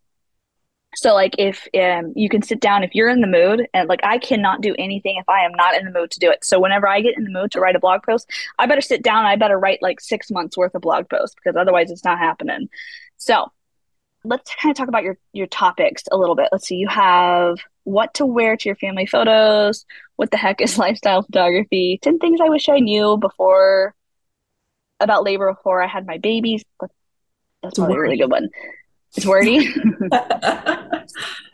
So 0.95 1.13
like 1.13 1.35
if 1.37 1.67
um, 1.79 2.11
you 2.15 2.27
can 2.27 2.41
sit 2.41 2.59
down 2.59 2.83
if 2.83 2.93
you're 2.93 3.07
in 3.07 3.21
the 3.21 3.27
mood 3.27 3.67
and 3.73 3.87
like 3.87 4.01
I 4.03 4.17
cannot 4.17 4.61
do 4.61 4.75
anything 4.77 5.15
if 5.17 5.29
I 5.29 5.45
am 5.45 5.53
not 5.53 5.75
in 5.75 5.85
the 5.85 5.91
mood 5.91 6.11
to 6.11 6.19
do 6.19 6.29
it. 6.29 6.43
So 6.43 6.59
whenever 6.59 6.87
I 6.87 6.99
get 6.99 7.17
in 7.17 7.23
the 7.23 7.29
mood 7.31 7.51
to 7.51 7.61
write 7.61 7.77
a 7.77 7.79
blog 7.79 8.03
post, 8.03 8.29
I 8.59 8.65
better 8.65 8.81
sit 8.81 9.01
down. 9.01 9.25
I 9.25 9.37
better 9.37 9.57
write 9.57 9.81
like 9.81 10.01
six 10.01 10.29
months 10.29 10.57
worth 10.57 10.75
of 10.75 10.81
blog 10.81 11.09
posts 11.09 11.35
because 11.35 11.55
otherwise 11.55 11.91
it's 11.91 12.03
not 12.03 12.17
happening. 12.17 12.67
So 13.15 13.51
let's 14.25 14.53
kind 14.55 14.71
of 14.71 14.77
talk 14.77 14.89
about 14.89 15.03
your 15.03 15.17
your 15.31 15.47
topics 15.47 16.03
a 16.11 16.17
little 16.17 16.35
bit. 16.35 16.49
Let's 16.51 16.67
see. 16.67 16.75
You 16.75 16.89
have 16.89 17.57
what 17.83 18.13
to 18.15 18.25
wear 18.25 18.57
to 18.57 18.69
your 18.69 18.75
family 18.75 19.05
photos. 19.05 19.85
What 20.17 20.31
the 20.31 20.37
heck 20.37 20.59
is 20.59 20.77
lifestyle 20.77 21.23
photography? 21.23 21.99
Ten 22.01 22.19
things 22.19 22.41
I 22.41 22.49
wish 22.49 22.67
I 22.67 22.79
knew 22.79 23.17
before 23.17 23.95
about 24.99 25.23
labor 25.23 25.53
before 25.53 25.81
I 25.81 25.87
had 25.87 26.05
my 26.05 26.17
babies. 26.17 26.63
That's 27.63 27.77
probably 27.77 27.95
a 27.95 27.99
really 27.99 28.17
good 28.17 28.31
one. 28.31 28.49
It's 29.15 29.25
wordy. 29.25 29.67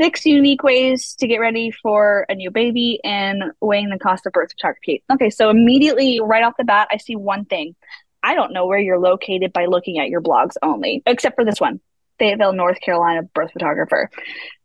Six 0.02 0.26
unique 0.26 0.62
ways 0.62 1.16
to 1.16 1.28
get 1.28 1.40
ready 1.40 1.72
for 1.72 2.26
a 2.30 2.36
new 2.36 2.52
baby 2.52 3.00
and 3.04 3.46
weighing 3.62 3.90
the 3.90 3.98
cost 3.98 4.26
of 4.28 4.34
birth 4.34 4.52
photography. 4.52 5.04
Okay, 5.12 5.32
so 5.32 5.50
immediately 5.50 6.20
right 6.22 6.44
off 6.44 6.54
the 6.58 6.64
bat, 6.64 6.88
I 6.92 6.98
see 6.98 7.16
one 7.16 7.46
thing. 7.46 7.76
I 8.22 8.36
don't 8.36 8.54
know 8.54 8.68
where 8.68 8.80
you're 8.80 9.00
located 9.00 9.54
by 9.54 9.66
looking 9.66 9.98
at 10.00 10.10
your 10.10 10.22
blogs 10.22 10.54
only, 10.62 11.02
except 11.06 11.36
for 11.36 11.46
this 11.46 11.60
one 11.60 11.80
Fayetteville, 12.20 12.54
North 12.54 12.80
Carolina 12.82 13.24
birth 13.24 13.52
photographer. 13.54 14.10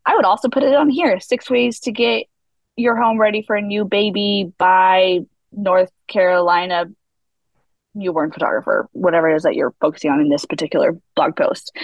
I 0.04 0.14
would 0.14 0.24
also 0.24 0.48
put 0.48 0.62
it 0.62 0.74
on 0.74 0.90
here 0.90 1.18
six 1.20 1.48
ways 1.48 1.80
to 1.80 1.92
get 1.92 2.26
your 2.76 2.96
home 2.96 3.18
ready 3.18 3.42
for 3.42 3.56
a 3.56 3.62
new 3.62 3.84
baby 3.84 4.52
by 4.58 5.20
North 5.52 5.90
Carolina 6.08 6.86
newborn 7.94 8.32
photographer, 8.32 8.88
whatever 8.92 9.30
it 9.30 9.36
is 9.36 9.42
that 9.42 9.54
you're 9.54 9.74
focusing 9.80 10.10
on 10.10 10.20
in 10.20 10.28
this 10.28 10.44
particular 10.44 10.98
blog 11.14 11.36
post. 11.36 11.76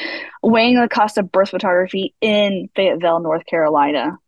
Weighing 0.43 0.81
the 0.81 0.88
cost 0.88 1.19
of 1.19 1.31
birth 1.31 1.50
photography 1.50 2.15
in 2.21 2.69
Fayetteville, 2.75 3.21
North 3.21 3.47
Carolina. 3.47 4.19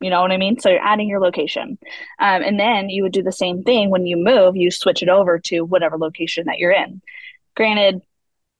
You 0.00 0.10
know 0.10 0.20
what 0.20 0.32
I 0.32 0.36
mean? 0.36 0.58
So 0.58 0.68
you're 0.68 0.84
adding 0.84 1.08
your 1.08 1.20
location. 1.20 1.78
Um, 2.18 2.42
and 2.42 2.58
then 2.58 2.88
you 2.88 3.02
would 3.04 3.12
do 3.12 3.22
the 3.22 3.32
same 3.32 3.62
thing 3.62 3.90
when 3.90 4.06
you 4.06 4.16
move, 4.16 4.56
you 4.56 4.70
switch 4.70 5.02
it 5.02 5.08
over 5.08 5.38
to 5.46 5.62
whatever 5.62 5.96
location 5.96 6.46
that 6.46 6.58
you're 6.58 6.72
in. 6.72 7.00
Granted, 7.56 8.02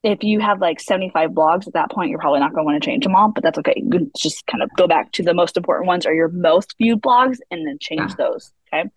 if 0.05 0.23
you 0.23 0.39
have 0.39 0.61
like 0.61 0.81
75 0.81 1.31
blogs 1.31 1.67
at 1.67 1.73
that 1.73 1.91
point, 1.91 2.11
you're 2.11 2.19
probably 2.19 2.41
not 2.41 2.53
going 2.53 2.63
to 2.63 2.67
want 2.67 2.83
to 2.83 2.87
change 2.87 3.05
them 3.05 3.17
all, 3.17 3.31
but 3.31 3.43
that's 3.43 3.59
okay. 3.59 3.83
You 3.85 4.11
just 4.17 4.47
kind 4.47 4.63
of 4.63 4.71
go 4.77 4.87
back 4.87 5.13
to 5.13 5.23
the 5.23 5.35
most 5.35 5.57
important 5.57 5.87
ones 5.87 6.07
or 6.07 6.13
your 6.13 6.29
most 6.29 6.75
viewed 6.79 7.01
blogs 7.01 7.39
and 7.51 7.67
then 7.67 7.79
change 7.81 8.11
yeah. 8.11 8.17
those. 8.17 8.53
Okay. 8.73 8.91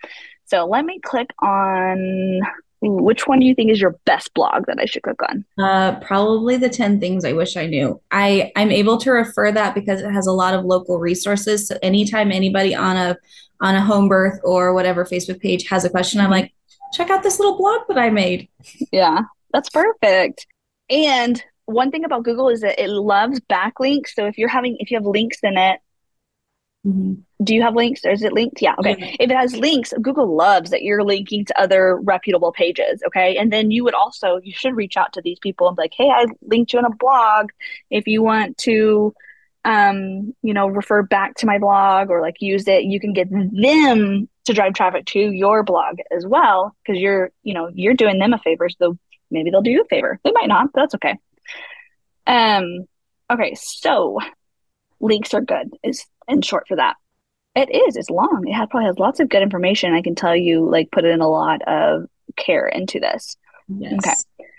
So 0.45 0.65
let 0.65 0.85
me 0.85 0.99
click 0.99 1.29
on 1.41 2.41
which 2.81 3.27
one 3.27 3.39
do 3.39 3.45
you 3.45 3.55
think 3.55 3.71
is 3.71 3.81
your 3.81 3.95
best 4.05 4.33
blog 4.33 4.65
that 4.67 4.79
I 4.79 4.85
should 4.85 5.03
click 5.03 5.21
on? 5.29 5.45
Uh, 5.57 5.99
probably 5.99 6.57
the 6.57 6.69
10 6.69 6.99
things 6.99 7.25
I 7.25 7.33
wish 7.33 7.57
I 7.57 7.65
knew. 7.65 7.99
I, 8.11 8.51
I'm 8.55 8.71
able 8.71 8.97
to 8.99 9.11
refer 9.11 9.51
that 9.51 9.73
because 9.73 10.01
it 10.01 10.11
has 10.11 10.27
a 10.27 10.31
lot 10.31 10.53
of 10.53 10.65
local 10.65 10.99
resources. 10.99 11.67
So 11.67 11.77
anytime 11.81 12.31
anybody 12.31 12.75
on 12.75 12.95
a 12.95 13.17
on 13.59 13.73
a 13.73 13.81
home 13.81 14.07
birth 14.07 14.39
or 14.43 14.73
whatever 14.73 15.03
Facebook 15.03 15.41
page 15.41 15.67
has 15.67 15.83
a 15.83 15.89
question, 15.89 16.21
I'm 16.21 16.29
like, 16.29 16.53
check 16.93 17.09
out 17.09 17.23
this 17.23 17.39
little 17.39 17.57
blog 17.57 17.81
that 17.87 17.97
I 17.97 18.11
made. 18.11 18.49
Yeah, 18.91 19.21
that's 19.51 19.69
perfect. 19.69 20.45
And 20.89 21.43
one 21.65 21.89
thing 21.91 22.05
about 22.05 22.23
Google 22.23 22.49
is 22.49 22.61
that 22.61 22.81
it 22.81 22.89
loves 22.89 23.39
backlinks. 23.41 24.09
So 24.13 24.27
if 24.27 24.37
you're 24.37 24.49
having 24.49 24.77
if 24.79 24.91
you 24.91 24.97
have 24.97 25.05
links 25.05 25.39
in 25.41 25.57
it, 25.57 25.79
mm-hmm. 26.85 27.13
do 27.43 27.55
you 27.55 27.61
have 27.61 27.75
links 27.75 28.01
or 28.05 28.11
is 28.11 28.23
it 28.23 28.33
linked? 28.33 28.61
Yeah. 28.61 28.75
Okay. 28.79 28.95
Yeah. 28.97 29.15
If 29.19 29.31
it 29.31 29.35
has 29.35 29.55
links, 29.55 29.93
Google 30.01 30.35
loves 30.35 30.71
that 30.71 30.83
you're 30.83 31.03
linking 31.03 31.45
to 31.45 31.61
other 31.61 31.97
reputable 31.97 32.51
pages. 32.51 33.01
Okay. 33.07 33.37
And 33.37 33.51
then 33.51 33.71
you 33.71 33.83
would 33.83 33.93
also 33.93 34.39
you 34.43 34.53
should 34.53 34.75
reach 34.75 34.97
out 34.97 35.13
to 35.13 35.21
these 35.21 35.39
people 35.39 35.67
and 35.67 35.77
be 35.77 35.83
like, 35.83 35.93
hey, 35.95 36.09
I 36.09 36.25
linked 36.41 36.73
you 36.73 36.79
in 36.79 36.85
a 36.85 36.89
blog. 36.89 37.49
If 37.89 38.07
you 38.07 38.21
want 38.21 38.57
to 38.59 39.13
um, 39.67 40.33
you 40.41 40.53
know, 40.53 40.67
refer 40.67 41.03
back 41.03 41.35
to 41.35 41.45
my 41.45 41.57
blog 41.59 42.09
or 42.09 42.21
like 42.21 42.37
use 42.39 42.69
it, 42.69 42.85
you 42.85 43.01
can 43.01 43.11
get 43.11 43.29
them 43.29 44.29
to 44.45 44.53
drive 44.53 44.73
traffic 44.73 45.05
to 45.07 45.19
your 45.19 45.61
blog 45.63 45.97
as 46.09 46.25
well 46.25 46.73
because 46.81 47.01
you're, 47.01 47.31
you 47.43 47.53
know, 47.53 47.69
you're 47.73 47.93
doing 47.93 48.17
them 48.17 48.31
a 48.31 48.39
favor. 48.39 48.69
So 48.69 48.97
maybe 49.29 49.51
they'll 49.51 49.61
do 49.61 49.71
you 49.71 49.81
a 49.81 49.85
favor. 49.85 50.21
They 50.23 50.31
might 50.31 50.47
not, 50.47 50.71
but 50.71 50.81
that's 50.81 50.95
okay. 50.95 51.15
Um, 52.25 52.85
okay, 53.29 53.55
so 53.55 54.19
links 55.01 55.33
are 55.33 55.41
good 55.41 55.75
is 55.83 56.05
in 56.27 56.41
short 56.41 56.67
for 56.67 56.75
that. 56.75 56.95
It 57.55 57.73
is. 57.73 57.95
It's 57.95 58.09
long. 58.09 58.45
It 58.47 58.53
has, 58.53 58.67
probably 58.69 58.87
has 58.87 58.99
lots 58.99 59.19
of 59.19 59.29
good 59.29 59.41
information. 59.41 59.93
I 59.93 60.01
can 60.01 60.15
tell 60.15 60.35
you, 60.35 60.69
like, 60.69 60.91
put 60.91 61.05
in 61.05 61.21
a 61.21 61.29
lot 61.29 61.61
of 61.67 62.05
care 62.35 62.67
into 62.67 62.99
this. 62.99 63.35
Yes. 63.67 63.93
Okay. 63.93 64.49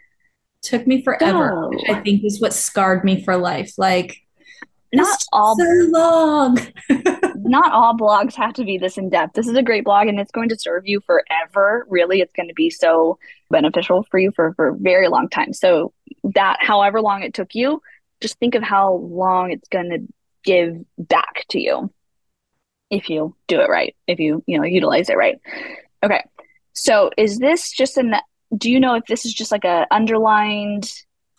Took 0.63 0.87
me 0.87 1.03
forever. 1.03 1.71
So, 1.87 1.95
I 1.95 2.01
think 2.01 2.25
is 2.25 2.41
what 2.41 2.53
scarred 2.53 3.05
me 3.05 3.23
for 3.23 3.37
life. 3.37 3.75
Like, 3.79 4.17
not 4.93 5.23
all 5.33 5.57
so 5.57 5.65
long. 5.91 6.59
not 7.37 7.73
all 7.73 7.97
blogs 7.97 8.35
have 8.35 8.55
to 8.55 8.65
be 8.65 8.79
this 8.79 8.99
in 8.99 9.11
depth. 9.11 9.35
This 9.35 9.47
is 9.47 9.57
a 9.57 9.63
great 9.63 9.85
blog, 9.85 10.09
and 10.09 10.19
it's 10.19 10.33
going 10.33 10.49
to 10.49 10.59
serve 10.59 10.87
you 10.87 11.01
forever. 11.07 11.87
Really, 11.89 12.21
it's 12.21 12.33
going 12.33 12.49
to 12.49 12.55
be 12.55 12.71
so 12.71 13.19
beneficial 13.51 14.07
for 14.11 14.19
you 14.19 14.33
for 14.35 14.55
for 14.55 14.69
a 14.69 14.77
very 14.77 15.09
long 15.09 15.29
time. 15.29 15.53
So 15.53 15.93
that, 16.25 16.59
however 16.61 17.01
long 17.01 17.23
it 17.23 17.35
took 17.35 17.55
you, 17.55 17.83
just 18.21 18.39
think 18.39 18.55
of 18.55 18.63
how 18.63 18.95
long 18.95 19.53
it's 19.53 19.69
going 19.69 19.91
to 19.91 20.13
give 20.49 20.83
back 20.97 21.45
to 21.51 21.61
you 21.61 21.93
if 22.91 23.11
you 23.11 23.37
do 23.49 23.61
it 23.61 23.69
right, 23.69 23.95
if 24.07 24.19
you, 24.19 24.43
you 24.47 24.57
know, 24.57 24.65
utilize 24.65 25.11
it 25.11 25.17
right. 25.17 25.39
Okay. 26.03 26.25
So 26.73 27.11
is 27.19 27.39
this 27.39 27.71
just 27.71 27.99
an, 27.99 28.15
do 28.57 28.71
you 28.71 28.81
know 28.81 28.95
if 28.95 29.05
this 29.05 29.27
is 29.27 29.35
just 29.35 29.53
like 29.53 29.65
a 29.65 29.87
underlined, 29.91 30.91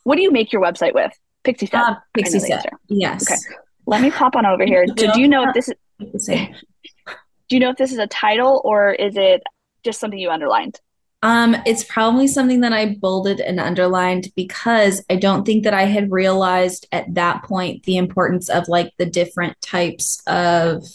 what 0.03 0.17
do 0.17 0.21
you 0.21 0.31
make 0.31 0.53
your 0.53 0.61
website 0.61 0.93
with? 0.93 1.11
Pixieset. 1.43 1.73
Uh, 1.73 1.95
Pixieset. 2.15 2.65
Yes. 2.87 3.29
Okay. 3.29 3.39
Let 3.87 4.01
me 4.01 4.11
pop 4.11 4.35
on 4.35 4.45
over 4.45 4.63
here. 4.63 4.85
So 4.97 5.11
do 5.11 5.19
you 5.19 5.27
know 5.27 5.47
if 5.47 5.55
this 5.55 5.69
is, 6.13 6.27
do 6.27 7.55
you 7.55 7.59
know 7.59 7.71
if 7.71 7.77
this 7.77 7.91
is 7.91 7.97
a 7.97 8.07
title 8.07 8.61
or 8.63 8.91
is 8.91 9.17
it 9.17 9.41
just 9.83 9.99
something 9.99 10.19
you 10.19 10.29
underlined? 10.29 10.79
Um, 11.21 11.55
it's 11.65 11.83
probably 11.83 12.27
something 12.27 12.61
that 12.61 12.71
I 12.71 12.95
bolded 12.95 13.41
and 13.41 13.59
underlined 13.59 14.31
because 14.35 15.03
I 15.09 15.17
don't 15.17 15.45
think 15.45 15.65
that 15.65 15.73
I 15.73 15.83
had 15.83 16.11
realized 16.11 16.87
at 16.93 17.13
that 17.15 17.43
point 17.43 17.83
the 17.83 17.97
importance 17.97 18.47
of 18.47 18.69
like 18.69 18.93
the 18.97 19.05
different 19.05 19.59
types 19.61 20.21
of 20.27 20.85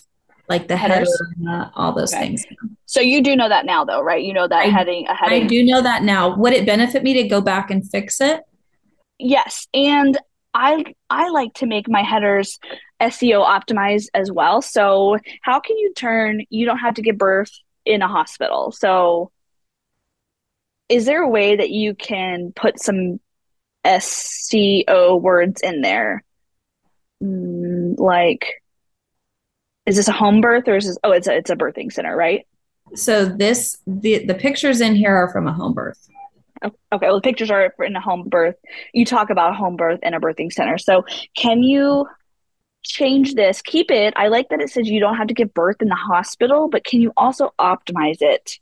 like 0.49 0.69
the 0.69 0.77
headers, 0.77 1.11
header, 1.39 1.71
all 1.75 1.93
those 1.93 2.13
okay. 2.13 2.29
things. 2.29 2.45
So 2.87 3.01
you 3.01 3.23
do 3.23 3.37
know 3.37 3.49
that 3.49 3.67
now, 3.67 3.85
though, 3.85 4.01
right? 4.01 4.23
You 4.23 4.33
know 4.33 4.49
that 4.49 4.59
I, 4.59 4.67
heading, 4.67 5.07
a 5.09 5.15
heading. 5.15 5.45
I 5.45 5.47
do 5.47 5.65
know 5.65 5.83
that 5.83 6.03
now. 6.03 6.37
Would 6.37 6.53
it 6.53 6.67
benefit 6.67 7.03
me 7.03 7.15
to 7.15 7.29
go 7.29 7.41
back 7.41 7.71
and 7.71 7.89
fix 7.89 8.21
it? 8.21 8.43
Yes, 9.19 9.67
and 9.73 10.19
I 10.53 10.85
I 11.11 11.29
like 11.31 11.55
to 11.55 11.67
make 11.67 11.89
my 11.89 12.03
headers 12.03 12.59
SEO 13.01 13.45
optimized 13.45 14.09
as 14.15 14.31
well. 14.31 14.63
So 14.63 15.19
how 15.43 15.61
can 15.61 15.77
you 15.79 15.93
turn? 15.95 16.45
You 16.51 16.67
don't 16.67 16.79
have 16.79 16.95
to 16.95 17.03
give 17.03 17.19
birth 17.19 17.51
in 17.85 18.03
a 18.03 18.09
hospital. 18.09 18.73
So 18.73 19.31
is 20.89 21.07
there 21.07 21.23
a 21.23 21.29
way 21.29 21.57
that 21.57 21.71
you 21.71 21.95
can 21.95 22.53
put 22.55 22.81
some 22.81 23.21
SEO 23.85 25.21
words 25.21 25.61
in 25.63 25.81
there? 25.81 26.23
Mm, 27.23 27.99
like, 27.99 28.63
is 29.87 29.97
this 29.97 30.09
a 30.09 30.13
home 30.13 30.41
birth 30.41 30.69
or 30.69 30.77
is 30.77 30.87
this? 30.87 30.99
Oh, 31.05 31.13
it's 31.13 31.27
a 31.27 31.37
it's 31.37 31.51
a 31.51 31.57
birthing 31.57 31.93
center, 31.93 32.17
right? 32.17 32.47
So 32.95 33.25
this 33.25 33.79
the 33.87 34.25
the 34.25 34.35
pictures 34.35 34.81
in 34.81 34.95
here 34.95 35.15
are 35.15 35.31
from 35.31 35.47
a 35.47 35.53
home 35.53 35.75
birth. 35.75 36.09
Okay, 36.65 37.07
well, 37.07 37.17
the 37.17 37.21
pictures 37.21 37.51
are 37.51 37.75
in 37.81 37.97
a 37.97 38.01
home 38.01 38.29
birth. 38.29 38.57
You 38.95 39.05
talk 39.05 39.29
about 39.29 39.55
home 39.55 39.77
birth 39.77 40.01
in 40.03 40.15
a 40.15 40.21
birthing 40.21 40.53
center. 40.53 40.79
So, 40.79 41.05
can 41.37 41.63
you 41.63 42.07
change 42.83 43.35
this? 43.35 43.61
Keep 43.61 43.91
it. 43.91 44.15
I 44.17 44.29
like 44.29 44.49
that 44.49 44.61
it 44.61 44.71
says 44.71 44.89
you 44.89 45.01
don't 45.01 45.17
have 45.17 45.27
to 45.27 45.35
give 45.35 45.53
birth 45.53 45.83
in 45.83 45.89
the 45.89 45.95
hospital, 45.95 46.69
but 46.69 46.85
can 46.85 47.01
you 47.01 47.13
also 47.17 47.53
optimize 47.59 48.19
it 48.21 48.59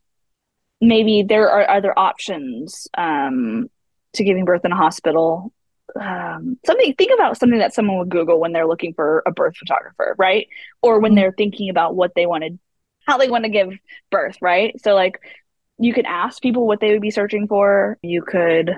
maybe 0.83 1.23
there 1.23 1.49
are 1.49 1.71
other 1.71 1.97
options 1.97 2.89
um, 2.99 3.71
to 4.15 4.25
giving 4.25 4.45
birth 4.45 4.65
in 4.65 4.73
a 4.73 4.77
hospital. 4.77 5.53
Um, 5.99 6.59
something 6.67 6.95
think 6.95 7.13
about 7.15 7.39
something 7.39 7.61
that 7.61 7.73
someone 7.73 7.99
would 7.99 8.09
Google 8.09 8.41
when 8.41 8.53
they're 8.53 8.67
looking 8.67 8.93
for 8.93 9.23
a 9.25 9.31
birth 9.31 9.57
photographer, 9.57 10.15
right? 10.19 10.49
Or 10.83 10.99
when 10.99 11.13
mm-hmm. 11.13 11.21
they're 11.21 11.33
thinking 11.33 11.71
about 11.71 11.95
what 11.95 12.13
they 12.17 12.27
wanted, 12.27 12.59
how 13.07 13.17
they 13.17 13.31
want 13.31 13.45
to 13.45 13.51
give 13.51 13.73
birth, 14.11 14.37
right? 14.43 14.79
So 14.83 14.95
like 14.95 15.21
you 15.79 15.95
could 15.95 16.05
ask 16.05 16.43
people 16.43 16.67
what 16.67 16.81
they 16.81 16.91
would 16.91 17.01
be 17.01 17.11
searching 17.11 17.47
for. 17.47 17.97
You 18.03 18.23
could 18.23 18.75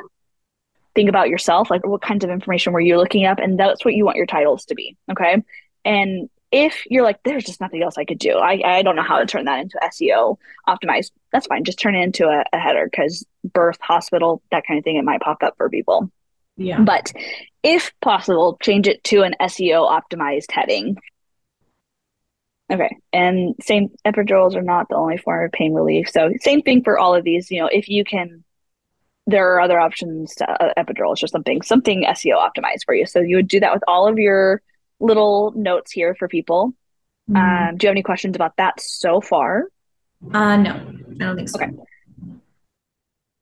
think 0.95 1.09
about 1.09 1.31
yourself, 1.31 1.71
like 1.71 1.87
what 1.87 2.03
kinds 2.03 2.25
of 2.25 2.31
information 2.31 2.73
were 2.73 2.81
you 2.81 2.99
looking 2.99 3.25
up, 3.25 3.39
and 3.39 3.59
that's 3.59 3.85
what 3.85 3.95
you 3.95 4.05
want 4.05 4.19
your 4.19 4.27
titles 4.27 4.67
to 4.67 4.75
be. 4.75 4.97
Okay. 5.11 5.43
And 5.87 6.29
if 6.55 6.87
you're 6.89 7.03
like, 7.03 7.21
there's 7.25 7.43
just 7.43 7.61
nothing 7.61 7.83
else 7.83 7.99
I 7.99 8.05
could 8.05 8.21
do, 8.21 8.39
I, 8.39 8.61
I 8.65 8.83
don't 8.83 8.95
know 8.95 9.03
how 9.03 9.19
to 9.19 9.27
turn 9.27 9.47
that 9.47 9.59
into 9.59 9.77
SEO 9.83 10.39
optimized, 10.69 11.11
that's 11.33 11.49
fine. 11.49 11.65
Just 11.65 11.81
turn 11.81 11.97
it 11.97 12.03
into 12.03 12.29
a, 12.29 12.45
a 12.53 12.59
header 12.59 12.89
because 12.89 13.27
birth, 13.43 13.79
hospital, 13.81 14.41
that 14.53 14.65
kind 14.65 14.79
of 14.79 14.85
thing, 14.85 14.95
it 14.95 15.05
might 15.05 15.21
pop 15.21 15.43
up 15.43 15.57
for 15.57 15.69
people. 15.69 16.13
Yeah. 16.57 16.81
But 16.81 17.13
if 17.65 17.93
possible, 18.01 18.57
change 18.63 18.87
it 18.87 19.03
to 19.05 19.23
an 19.23 19.35
SEO 19.41 19.91
optimized 19.91 20.53
heading. 20.53 20.97
Okay. 22.73 22.97
And 23.13 23.57
same 23.61 23.91
epidurals 24.07 24.55
are 24.55 24.63
not 24.63 24.89
the 24.89 24.95
only 24.95 25.17
form 25.17 25.45
of 25.45 25.51
pain 25.51 25.75
relief. 25.75 26.09
So 26.09 26.31
same 26.41 26.63
thing 26.63 26.85
for 26.85 27.01
all 27.01 27.17
of 27.17 27.25
these. 27.25 27.51
You 27.51 27.63
know, 27.63 27.67
if 27.73 27.89
you 27.89 28.05
can, 28.05 28.45
there 29.27 29.55
are 29.55 29.61
other 29.61 29.81
options 29.81 30.37
to 30.37 30.49
uh, 30.49 30.73
epidurals 30.79 31.21
or 31.21 31.27
something, 31.27 31.63
something 31.63 32.05
SEO 32.05 32.37
optimized 32.37 32.85
for 32.87 32.95
you. 32.95 33.07
So 33.07 33.19
you 33.19 33.35
would 33.35 33.49
do 33.49 33.59
that 33.59 33.75
with 33.75 33.83
all 33.89 34.07
of 34.07 34.21
your 34.21 34.63
little 35.05 35.53
notes 35.55 35.93
here 35.93 36.15
for 36.15 36.29
people. 36.29 36.75
Mm. 37.31 37.37
Um, 37.71 37.77
do 37.77 37.85
you 37.85 37.89
have 37.89 37.95
any 37.95 38.03
questions 38.03 38.37
about 38.37 38.57
that 38.57 38.81
so 38.81 39.21
far? 39.21 39.69
Uh, 40.33 40.57
no, 40.57 40.73
I 40.73 41.15
don't 41.19 41.37
think 41.37 41.49
so. 41.49 41.61
Okay. 41.61 41.71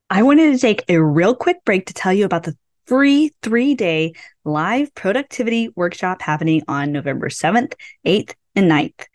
I 0.09 0.21
wanted 0.21 0.53
to 0.53 0.59
take 0.59 0.83
a 0.89 1.01
real 1.01 1.33
quick 1.33 1.63
break 1.65 1.87
to 1.87 1.93
tell 1.93 2.13
you 2.13 2.25
about 2.25 2.43
the 2.43 2.55
free 2.85 3.31
three 3.41 3.73
day 3.73 4.13
live 4.43 4.93
productivity 4.93 5.69
workshop 5.75 6.21
happening 6.21 6.61
on 6.67 6.91
November 6.91 7.29
7th, 7.29 7.73
8th, 8.05 8.33
and 8.55 8.69
9th. 8.69 9.05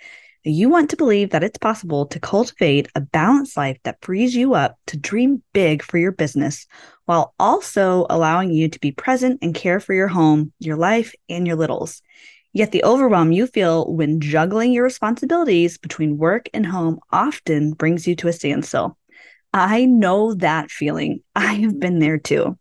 You 0.44 0.70
want 0.70 0.90
to 0.90 0.96
believe 0.96 1.30
that 1.30 1.44
it's 1.44 1.58
possible 1.58 2.06
to 2.06 2.20
cultivate 2.20 2.88
a 2.94 3.00
balanced 3.00 3.56
life 3.56 3.76
that 3.82 3.98
frees 4.00 4.34
you 4.34 4.54
up 4.54 4.78
to 4.86 4.96
dream 4.96 5.42
big 5.52 5.82
for 5.82 5.98
your 5.98 6.12
business 6.12 6.66
while 7.04 7.34
also 7.38 8.06
allowing 8.08 8.50
you 8.50 8.68
to 8.68 8.80
be 8.80 8.92
present 8.92 9.40
and 9.42 9.54
care 9.54 9.80
for 9.80 9.92
your 9.92 10.08
home, 10.08 10.52
your 10.58 10.76
life, 10.76 11.14
and 11.28 11.46
your 11.46 11.56
littles. 11.56 12.02
Yet 12.52 12.72
the 12.72 12.84
overwhelm 12.84 13.32
you 13.32 13.46
feel 13.46 13.92
when 13.92 14.20
juggling 14.20 14.72
your 14.72 14.84
responsibilities 14.84 15.78
between 15.78 16.18
work 16.18 16.48
and 16.54 16.66
home 16.66 16.98
often 17.12 17.72
brings 17.72 18.06
you 18.06 18.16
to 18.16 18.28
a 18.28 18.32
standstill. 18.32 18.96
I 19.52 19.84
know 19.84 20.34
that 20.34 20.70
feeling. 20.70 21.20
I 21.36 21.54
have 21.54 21.78
been 21.78 21.98
there 21.98 22.18
too. 22.18 22.58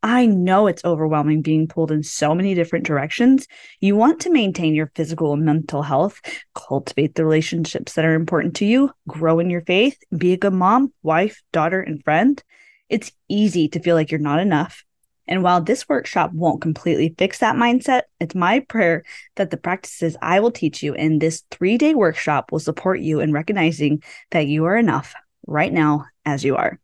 I 0.00 0.26
know 0.26 0.68
it's 0.68 0.84
overwhelming 0.84 1.42
being 1.42 1.66
pulled 1.66 1.90
in 1.90 2.04
so 2.04 2.32
many 2.32 2.54
different 2.54 2.86
directions. 2.86 3.48
You 3.80 3.96
want 3.96 4.20
to 4.20 4.30
maintain 4.30 4.74
your 4.74 4.92
physical 4.94 5.32
and 5.32 5.44
mental 5.44 5.82
health, 5.82 6.20
cultivate 6.54 7.16
the 7.16 7.24
relationships 7.24 7.94
that 7.94 8.04
are 8.04 8.14
important 8.14 8.54
to 8.56 8.64
you, 8.64 8.92
grow 9.08 9.40
in 9.40 9.50
your 9.50 9.62
faith, 9.62 9.98
be 10.16 10.32
a 10.32 10.36
good 10.36 10.52
mom, 10.52 10.92
wife, 11.02 11.42
daughter, 11.52 11.80
and 11.80 12.02
friend. 12.04 12.40
It's 12.88 13.10
easy 13.28 13.68
to 13.70 13.80
feel 13.80 13.96
like 13.96 14.12
you're 14.12 14.20
not 14.20 14.38
enough 14.38 14.84
and 15.28 15.42
while 15.42 15.60
this 15.60 15.88
workshop 15.88 16.32
won't 16.32 16.62
completely 16.62 17.14
fix 17.18 17.38
that 17.38 17.54
mindset, 17.54 18.02
it's 18.18 18.34
my 18.34 18.60
prayer 18.60 19.04
that 19.36 19.50
the 19.50 19.58
practices 19.58 20.16
I 20.22 20.40
will 20.40 20.50
teach 20.50 20.82
you 20.82 20.94
in 20.94 21.18
this 21.18 21.44
three 21.50 21.76
day 21.76 21.94
workshop 21.94 22.50
will 22.50 22.60
support 22.60 23.00
you 23.00 23.20
in 23.20 23.32
recognizing 23.32 24.02
that 24.30 24.46
you 24.46 24.64
are 24.64 24.76
enough 24.76 25.14
right 25.46 25.72
now 25.72 26.06
as 26.24 26.44
you 26.44 26.56
are. 26.56 26.80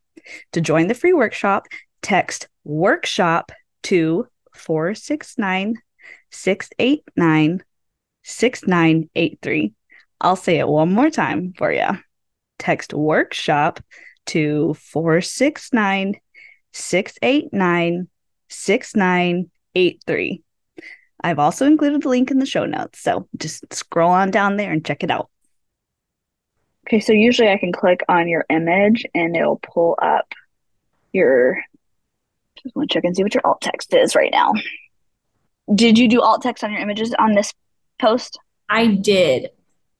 To 0.53 0.61
join 0.61 0.89
the 0.89 0.95
free 0.95 1.15
workshop, 1.15 1.67
text 2.03 2.49
workshop 2.65 3.51
to 3.85 4.29
469 4.55 5.77
689 6.31 7.65
6983. 8.23 9.73
I'll 10.21 10.37
say 10.37 10.59
it 10.59 10.69
one 10.69 10.93
more 10.93 11.11
time 11.11 11.55
for 11.57 11.73
you. 11.73 11.87
Text 12.59 12.93
workshop 12.93 13.81
to 14.27 14.75
469 14.75 16.21
689 16.73 18.09
6983. 18.49 20.43
I've 21.23 21.39
also 21.39 21.67
included 21.67 22.03
the 22.03 22.09
link 22.09 22.31
in 22.31 22.39
the 22.39 22.47
show 22.47 22.67
notes, 22.67 23.01
so 23.01 23.29
just 23.39 23.73
scroll 23.73 24.11
on 24.11 24.31
down 24.31 24.57
there 24.57 24.73
and 24.73 24.85
check 24.85 25.03
it 25.03 25.11
out. 25.11 25.31
Okay, 26.87 27.01
so 27.01 27.13
usually 27.13 27.49
I 27.49 27.57
can 27.57 27.73
click 27.73 28.01
on 28.09 28.29
your 28.29 28.45
image 28.51 29.07
and 29.15 29.35
it'll 29.35 29.61
pull 29.61 29.99
up 30.03 30.33
your. 31.13 31.63
Just 32.63 32.77
want 32.77 32.91
to 32.91 32.95
check 32.95 33.05
and 33.05 33.17
see 33.17 33.23
what 33.23 33.35
your 33.35 33.47
alt 33.47 33.61
text 33.63 33.95
is 33.95 34.15
right 34.15 34.31
now. 34.31 34.53
Did 35.75 35.99
you 35.99 36.09
do 36.09 36.21
alt 36.21 36.43
text 36.43 36.63
on 36.63 36.73
your 36.73 36.81
images 36.81 37.15
on 37.19 37.33
this 37.33 37.53
post? 37.99 38.39
I 38.69 38.87
did. 38.89 39.51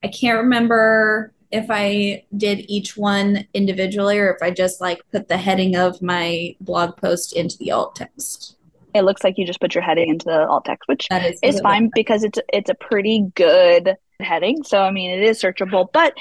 I 0.03 0.09
can't 0.09 0.39
remember 0.39 1.33
if 1.55 1.67
I 1.71 2.25
did 2.37 2.69
each 2.69 2.97
one 2.97 3.47
individually 3.55 4.19
or 4.19 4.35
if 4.35 4.43
I 4.43 4.51
just 4.51 4.81
like 4.81 5.01
put 5.13 5.29
the 5.29 5.37
heading 5.37 5.77
of 5.77 6.03
my 6.03 6.57
blog 6.61 6.97
post 6.97 7.33
into 7.33 7.57
the 7.59 7.71
alt 7.71 7.95
text. 7.95 8.57
It 8.93 9.03
looks 9.03 9.23
like 9.23 9.39
you 9.39 9.47
just 9.47 9.61
put 9.61 9.73
your 9.73 9.83
heading 9.83 10.09
into 10.09 10.25
the 10.25 10.49
alt 10.49 10.65
text, 10.65 10.89
which 10.89 11.07
That 11.11 11.25
is 11.25 11.39
is 11.43 11.61
fine 11.61 11.91
because 11.95 12.25
it's 12.25 12.41
it's 12.53 12.71
a 12.71 12.75
pretty 12.75 13.27
good 13.37 13.97
heading. 14.19 14.65
So 14.65 14.83
I 14.83 14.91
mean, 14.91 15.11
it 15.11 15.23
is 15.23 15.41
searchable, 15.41 15.87
but 15.93 16.15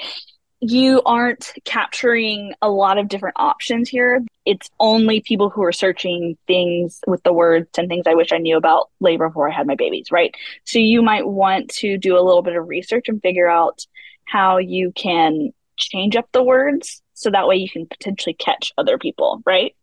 you 0.66 1.02
aren't 1.04 1.52
capturing 1.64 2.54
a 2.62 2.70
lot 2.70 2.96
of 2.96 3.08
different 3.08 3.36
options 3.38 3.88
here. 3.88 4.24
It's 4.46 4.70
only 4.80 5.20
people 5.20 5.50
who 5.50 5.62
are 5.62 5.72
searching 5.72 6.38
things 6.46 7.00
with 7.06 7.22
the 7.22 7.32
words 7.34 7.68
and 7.76 7.88
things 7.88 8.06
I 8.06 8.14
wish 8.14 8.32
I 8.32 8.38
knew 8.38 8.56
about 8.56 8.88
labor 8.98 9.28
before 9.28 9.50
I 9.50 9.54
had 9.54 9.66
my 9.66 9.74
babies, 9.74 10.10
right? 10.10 10.34
So 10.64 10.78
you 10.78 11.02
might 11.02 11.26
want 11.26 11.68
to 11.80 11.98
do 11.98 12.16
a 12.16 12.22
little 12.22 12.42
bit 12.42 12.56
of 12.56 12.66
research 12.66 13.08
and 13.08 13.20
figure 13.20 13.48
out 13.48 13.86
how 14.24 14.56
you 14.56 14.90
can 14.92 15.52
change 15.76 16.16
up 16.16 16.28
the 16.32 16.42
words 16.42 17.02
so 17.12 17.30
that 17.30 17.46
way 17.46 17.56
you 17.56 17.68
can 17.68 17.86
potentially 17.86 18.34
catch 18.34 18.72
other 18.78 18.96
people, 18.96 19.42
right? 19.44 19.74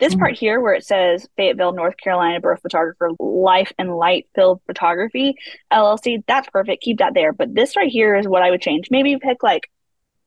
This 0.00 0.14
Mhm. 0.14 0.18
part 0.18 0.36
here 0.36 0.60
where 0.60 0.74
it 0.74 0.84
says 0.84 1.28
Fayetteville, 1.36 1.72
North 1.72 1.96
Carolina 1.96 2.40
birth 2.40 2.60
photographer, 2.62 3.10
life 3.20 3.72
and 3.78 3.96
light 3.96 4.26
filled 4.34 4.60
photography, 4.66 5.36
LLC, 5.70 6.24
that's 6.26 6.48
perfect. 6.50 6.82
Keep 6.82 6.98
that 6.98 7.14
there. 7.14 7.32
But 7.32 7.54
this 7.54 7.76
right 7.76 7.88
here 7.90 8.16
is 8.16 8.26
what 8.26 8.42
I 8.42 8.50
would 8.50 8.60
change. 8.60 8.90
Maybe 8.90 9.16
pick 9.18 9.44
like 9.44 9.70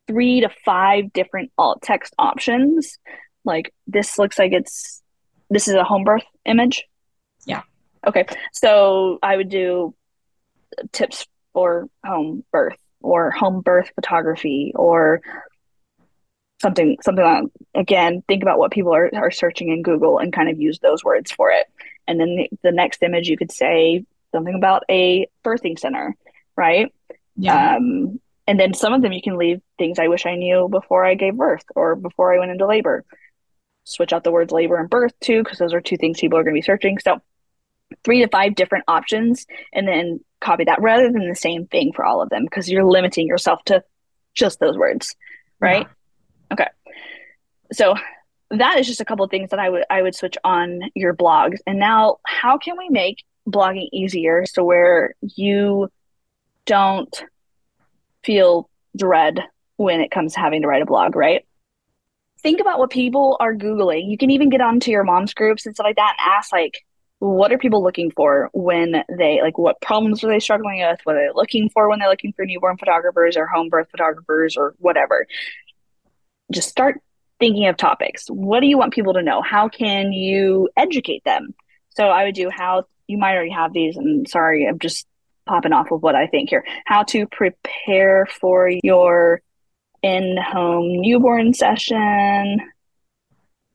three 0.08 0.42
to 0.42 0.50
five 0.66 1.12
different 1.14 1.52
alt 1.58 1.82
text 1.82 2.14
options. 2.18 2.98
Like 3.46 3.74
this 3.86 4.18
looks 4.18 4.40
like 4.40 4.52
it's 4.54 5.02
this 5.50 5.68
is 5.68 5.76
a 5.76 5.84
home 5.84 6.04
birth 6.04 6.26
image. 6.46 6.84
Yeah. 7.46 7.62
Okay. 8.06 8.26
So 8.54 9.20
I 9.22 9.38
would 9.38 9.50
do 9.50 9.94
tips 10.92 11.26
for 11.54 11.88
home 12.06 12.44
birth 12.52 12.78
or 13.02 13.32
home 13.32 13.62
birth 13.62 13.92
photography 13.96 14.74
or 14.76 15.22
something 16.62 16.98
something 17.04 17.24
like 17.24 17.44
again 17.76 18.24
think 18.28 18.42
about 18.42 18.58
what 18.58 18.72
people 18.72 18.94
are, 18.94 19.10
are 19.16 19.32
searching 19.32 19.70
in 19.70 19.84
google 19.84 20.18
and 20.18 20.34
kind 20.34 20.50
of 20.50 20.60
use 20.60 20.80
those 20.80 21.04
words 21.04 21.32
for 21.32 21.52
it 21.52 21.68
and 22.08 22.20
then 22.20 22.36
the, 22.36 22.50
the 22.64 22.72
next 22.72 23.04
image 23.04 23.28
you 23.28 23.38
could 23.38 23.52
say 23.52 24.04
something 24.32 24.56
about 24.56 24.84
a 24.90 25.28
birthing 25.44 25.78
center 25.78 26.16
right 26.56 26.92
Yeah. 27.36 27.76
um, 27.76 28.20
and 28.48 28.60
then 28.60 28.74
some 28.74 28.94
of 28.94 29.02
them 29.02 29.12
you 29.12 29.22
can 29.22 29.38
leave 29.38 29.62
things 29.78 30.00
I 30.00 30.08
wish 30.08 30.26
I 30.26 30.36
knew 30.36 30.68
before 30.70 31.06
I 31.06 31.16
gave 31.16 31.36
birth 31.36 31.66
or 31.76 31.96
before 31.96 32.34
I 32.34 32.40
went 32.40 32.52
into 32.52 32.66
labor. 32.66 33.06
Switch 33.84 34.14
out 34.14 34.24
the 34.24 34.32
words 34.32 34.52
labor 34.52 34.78
and 34.78 34.90
birth 34.90 35.14
too, 35.22 35.44
because 35.44 35.60
those 35.60 35.74
are 35.74 35.82
two 35.82 35.98
things 35.98 36.20
people 36.20 36.40
are 36.40 36.44
going 36.44 36.56
to 36.56 36.60
be 36.60 36.66
searching. 36.66 36.98
So 37.00 37.22
three 38.04 38.22
to 38.22 38.28
five 38.30 38.56
different 38.56 38.86
options, 38.88 39.46
and 39.74 39.88
then 39.88 40.20
copy 40.42 40.66
that 40.66 40.82
rather 40.82 41.12
than 41.12 41.28
the 41.28 41.36
same 41.36 41.68
thing 41.68 41.94
for 41.94 42.04
all 42.04 42.22
of 42.22 42.30
them, 42.30 42.44
because 42.44 42.70
you're 42.70 42.86
limiting 42.86 43.28
yourself 43.28 43.64
to 43.66 43.84
just 44.34 44.60
those 44.60 44.78
words, 44.78 45.16
right? 45.60 45.88
Okay. 46.52 46.68
So 47.72 47.96
that 48.52 48.80
is 48.80 48.88
just 48.88 49.02
a 49.02 49.06
couple 49.06 49.26
of 49.26 49.32
things 49.32 49.50
that 49.50 49.60
I 49.60 49.70
would 49.70 49.84
I 49.90 50.02
would 50.02 50.16
switch 50.16 50.38
on 50.44 50.82
your 50.96 51.14
blogs. 51.14 51.58
And 51.66 51.80
now, 51.80 52.18
how 52.26 52.58
can 52.58 52.78
we 52.78 52.90
make 52.90 53.24
blogging 53.50 53.88
easier 53.94 54.46
so 54.46 54.64
where 54.64 55.16
you 55.22 55.90
don't 56.66 57.24
feel 58.28 58.70
dread 58.96 59.40
when 59.78 60.02
it 60.02 60.12
comes 60.12 60.34
to 60.34 60.40
having 60.40 60.62
to 60.62 60.68
write 60.68 60.82
a 60.82 60.86
blog, 60.86 61.16
right? 61.16 61.46
Think 62.42 62.60
about 62.60 62.78
what 62.78 62.92
people 62.92 63.38
are 63.40 63.56
Googling. 63.56 64.12
You 64.12 64.18
can 64.18 64.30
even 64.30 64.50
get 64.50 64.62
onto 64.62 64.92
your 64.92 65.04
mom's 65.04 65.34
groups 65.34 65.66
and 65.66 65.74
stuff 65.74 65.86
like 65.86 65.96
that 65.96 66.18
and 66.20 66.34
ask, 66.36 66.52
like, 66.52 66.86
what 67.20 67.52
are 67.52 67.58
people 67.58 67.82
looking 67.82 68.12
for 68.12 68.50
when 68.54 69.04
they, 69.18 69.42
like, 69.42 69.58
what 69.58 69.82
problems 69.82 70.24
are 70.24 70.28
they 70.28 70.40
struggling 70.40 70.82
with? 70.82 71.00
What 71.04 71.16
are 71.16 71.28
they 71.28 71.34
looking 71.34 71.70
for 71.70 71.90
when 71.90 71.98
they're 71.98 72.10
looking 72.10 72.34
for 72.34 72.46
newborn 72.46 72.78
photographers 72.78 73.38
or 73.38 73.48
home 73.48 73.70
birth 73.70 73.88
photographers 73.90 74.56
or 74.56 74.76
whatever? 74.78 75.26
Just 76.52 76.70
start 76.70 77.02
thinking 77.40 77.68
of 77.68 77.78
topics. 77.78 78.28
What 78.28 78.60
do 78.60 78.68
you 78.68 78.78
want 78.78 78.94
people 78.94 79.14
to 79.14 79.24
know? 79.24 79.42
How 79.42 79.68
can 79.68 80.12
you 80.12 80.70
educate 80.78 81.24
them? 81.24 81.56
So 81.90 82.08
I 82.08 82.26
would 82.26 82.36
do 82.36 82.50
how 82.52 82.84
you 83.08 83.18
might 83.18 83.34
already 83.34 83.52
have 83.52 83.74
these. 83.74 83.98
And 83.98 84.28
sorry, 84.28 84.68
I'm 84.68 84.78
just 84.78 85.08
popping 85.48 85.74
off 85.74 85.92
of 85.92 86.02
what 86.02 86.16
I 86.16 86.28
think 86.28 86.50
here. 86.50 86.64
How 86.86 87.04
to 87.04 87.28
prepare 87.28 88.26
for 88.26 88.70
your 88.84 89.42
in 90.04 90.38
home 90.38 91.02
newborn 91.02 91.54
session. 91.54 92.60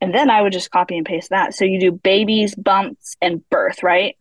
And 0.00 0.14
then 0.14 0.30
I 0.30 0.42
would 0.42 0.52
just 0.52 0.70
copy 0.70 0.96
and 0.96 1.06
paste 1.06 1.30
that. 1.30 1.54
So 1.54 1.64
you 1.64 1.78
do 1.78 1.92
babies, 1.92 2.54
bumps, 2.54 3.16
and 3.20 3.48
birth, 3.50 3.82
right? 3.82 4.16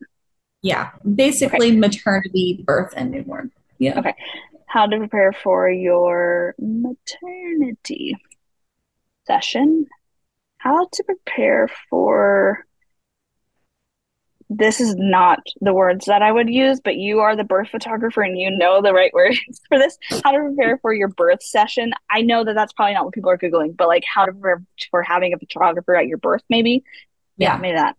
Yeah. 0.62 0.90
Basically, 1.14 1.76
maternity, 1.76 2.62
birth, 2.64 2.94
and 2.96 3.10
newborn. 3.10 3.50
Yeah. 3.78 3.98
Okay. 3.98 4.14
How 4.66 4.86
to 4.86 4.96
prepare 4.96 5.32
for 5.32 5.70
your 5.70 6.54
maternity 6.58 8.16
session. 9.26 9.86
How 10.58 10.88
to 10.92 11.04
prepare 11.04 11.68
for 11.90 12.64
this 14.56 14.80
is 14.80 14.94
not 14.96 15.40
the 15.60 15.72
words 15.72 16.06
that 16.06 16.22
I 16.22 16.30
would 16.30 16.48
use, 16.48 16.80
but 16.80 16.96
you 16.96 17.20
are 17.20 17.36
the 17.36 17.44
birth 17.44 17.68
photographer 17.68 18.22
and 18.22 18.38
you 18.38 18.50
know 18.50 18.82
the 18.82 18.92
right 18.92 19.12
words 19.14 19.38
for 19.68 19.78
this. 19.78 19.96
How 20.22 20.32
to 20.32 20.38
prepare 20.38 20.78
for 20.78 20.92
your 20.92 21.08
birth 21.08 21.42
session. 21.42 21.92
I 22.10 22.22
know 22.22 22.44
that 22.44 22.54
that's 22.54 22.72
probably 22.72 22.94
not 22.94 23.04
what 23.04 23.14
people 23.14 23.30
are 23.30 23.38
Googling, 23.38 23.76
but 23.76 23.88
like 23.88 24.04
how 24.04 24.26
to 24.26 24.32
prepare 24.32 24.62
for 24.90 25.02
having 25.02 25.32
a 25.32 25.38
photographer 25.38 25.96
at 25.96 26.06
your 26.06 26.18
birth, 26.18 26.42
maybe. 26.48 26.84
Yeah. 27.36 27.56
maybe 27.56 27.76
that. 27.76 27.96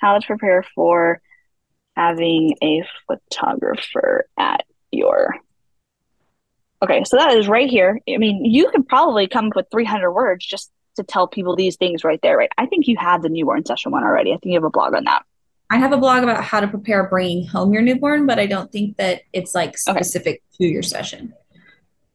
How 0.00 0.18
to 0.18 0.26
prepare 0.26 0.64
for 0.74 1.20
having 1.96 2.56
a 2.62 2.84
photographer 3.06 4.26
at 4.38 4.64
your. 4.90 5.34
Okay, 6.82 7.04
so 7.04 7.16
that 7.16 7.34
is 7.34 7.48
right 7.48 7.70
here. 7.70 7.98
I 8.08 8.18
mean, 8.18 8.44
you 8.44 8.70
can 8.70 8.84
probably 8.84 9.28
come 9.28 9.46
up 9.46 9.56
with 9.56 9.66
300 9.70 10.12
words 10.12 10.44
just 10.44 10.70
to 10.96 11.02
tell 11.02 11.26
people 11.26 11.56
these 11.56 11.76
things 11.76 12.04
right 12.04 12.20
there, 12.22 12.36
right? 12.36 12.50
I 12.58 12.66
think 12.66 12.86
you 12.86 12.96
have 12.98 13.22
the 13.22 13.28
newborn 13.30 13.64
session 13.64 13.92
one 13.92 14.04
already. 14.04 14.32
I 14.32 14.34
think 14.36 14.52
you 14.52 14.54
have 14.54 14.64
a 14.64 14.70
blog 14.70 14.94
on 14.94 15.04
that. 15.04 15.24
I 15.70 15.78
have 15.78 15.92
a 15.92 15.96
blog 15.96 16.22
about 16.22 16.44
how 16.44 16.60
to 16.60 16.68
prepare 16.68 17.08
bringing 17.08 17.46
home 17.46 17.72
your 17.72 17.82
newborn, 17.82 18.26
but 18.26 18.38
I 18.38 18.46
don't 18.46 18.70
think 18.70 18.96
that 18.98 19.22
it's 19.32 19.54
like 19.54 19.70
Okay. 19.88 19.98
specific 19.98 20.42
to 20.58 20.66
your 20.66 20.82
session. 20.82 21.34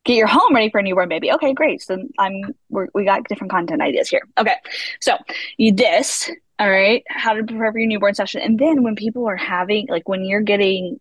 get 0.06 0.16
your 0.16 0.28
home 0.28 0.56
ready 0.56 0.70
for 0.70 0.80
a 0.80 0.84
newborn 0.84 1.10
baby. 1.10 1.32
Okay, 1.32 1.54
great. 1.54 1.82
So 1.82 1.98
I'm 2.18 2.34
we're, 2.70 2.88
we 2.94 3.06
got 3.06 3.28
different 3.28 3.52
content 3.52 3.82
ideas 3.82 4.10
here. 4.10 4.22
Okay, 4.38 4.56
so 5.00 5.18
you 5.58 5.74
this 5.74 6.30
all 6.60 6.70
right. 6.70 7.04
How 7.10 7.34
to 7.34 7.44
prepare 7.44 7.72
for 7.72 7.80
your 7.80 7.88
newborn 7.88 8.16
session, 8.16 8.42
and 8.42 8.58
then 8.58 8.84
when 8.84 8.96
people 8.96 9.28
are 9.28 9.36
having 9.36 9.88
like 9.90 10.08
when 10.08 10.24
you're 10.24 10.42
getting 10.42 11.00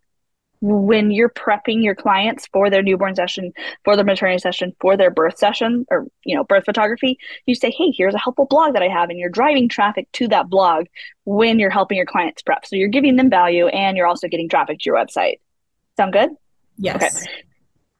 when 0.61 1.09
you're 1.09 1.29
prepping 1.29 1.83
your 1.83 1.95
clients 1.95 2.47
for 2.53 2.69
their 2.69 2.83
newborn 2.83 3.15
session, 3.15 3.51
for 3.83 3.95
their 3.95 4.05
maternity 4.05 4.39
session, 4.39 4.73
for 4.79 4.95
their 4.95 5.09
birth 5.09 5.37
session, 5.37 5.85
or 5.89 6.07
you 6.23 6.35
know 6.35 6.43
birth 6.43 6.65
photography, 6.65 7.17
you 7.45 7.55
say, 7.55 7.71
hey, 7.71 7.91
here's 7.91 8.13
a 8.13 8.19
helpful 8.19 8.45
blog 8.45 8.73
that 8.73 8.83
I 8.83 8.87
have, 8.87 9.09
and 9.09 9.17
you're 9.19 9.29
driving 9.29 9.67
traffic 9.67 10.07
to 10.13 10.27
that 10.29 10.49
blog 10.49 10.85
when 11.25 11.59
you're 11.59 11.71
helping 11.71 11.97
your 11.97 12.05
clients 12.05 12.43
prep. 12.43 12.65
So 12.65 12.75
you're 12.75 12.89
giving 12.89 13.15
them 13.15 13.29
value, 13.29 13.67
and 13.67 13.97
you're 13.97 14.07
also 14.07 14.27
getting 14.27 14.47
traffic 14.47 14.79
to 14.79 14.85
your 14.85 14.95
website. 14.95 15.39
Sound 15.97 16.13
good? 16.13 16.29
Yes. 16.77 17.03
Okay. 17.03 17.31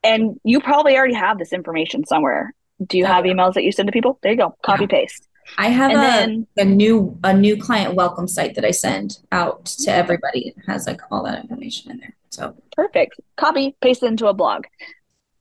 and 0.04 0.40
you 0.44 0.60
probably 0.60 0.96
already 0.96 1.14
have 1.14 1.38
this 1.38 1.54
information 1.54 2.06
somewhere. 2.06 2.54
Do 2.86 2.98
you 2.98 3.06
have 3.06 3.26
uh-huh. 3.26 3.34
emails 3.34 3.54
that 3.56 3.64
you 3.64 3.72
send 3.72 3.88
to 3.88 3.92
people? 3.92 4.20
There 4.22 4.32
you 4.32 4.38
go. 4.38 4.56
Copy 4.64 4.88
paste. 4.88 5.28
I 5.58 5.68
have 5.70 5.92
And 5.92 6.00
a, 6.00 6.02
then 6.02 6.48
a 6.58 6.66
new 6.66 7.20
a 7.24 7.34
new 7.34 7.58
client 7.58 7.96
welcome 7.96 8.28
site 8.28 8.56
that 8.56 8.66
I 8.66 8.72
send 8.72 9.18
out 9.32 9.66
to 9.66 9.92
everybody. 9.92 10.50
It 10.50 10.56
has 10.68 10.88
like 10.88 11.02
all 11.12 11.24
that 11.24 11.42
information 11.42 11.92
in 11.92 11.98
there. 11.98 12.16
So 12.32 12.56
perfect. 12.76 13.20
Copy 13.38 13.76
paste 13.82 14.04
it 14.04 14.08
into 14.08 14.28
a 14.28 14.34
blog. 14.34 14.66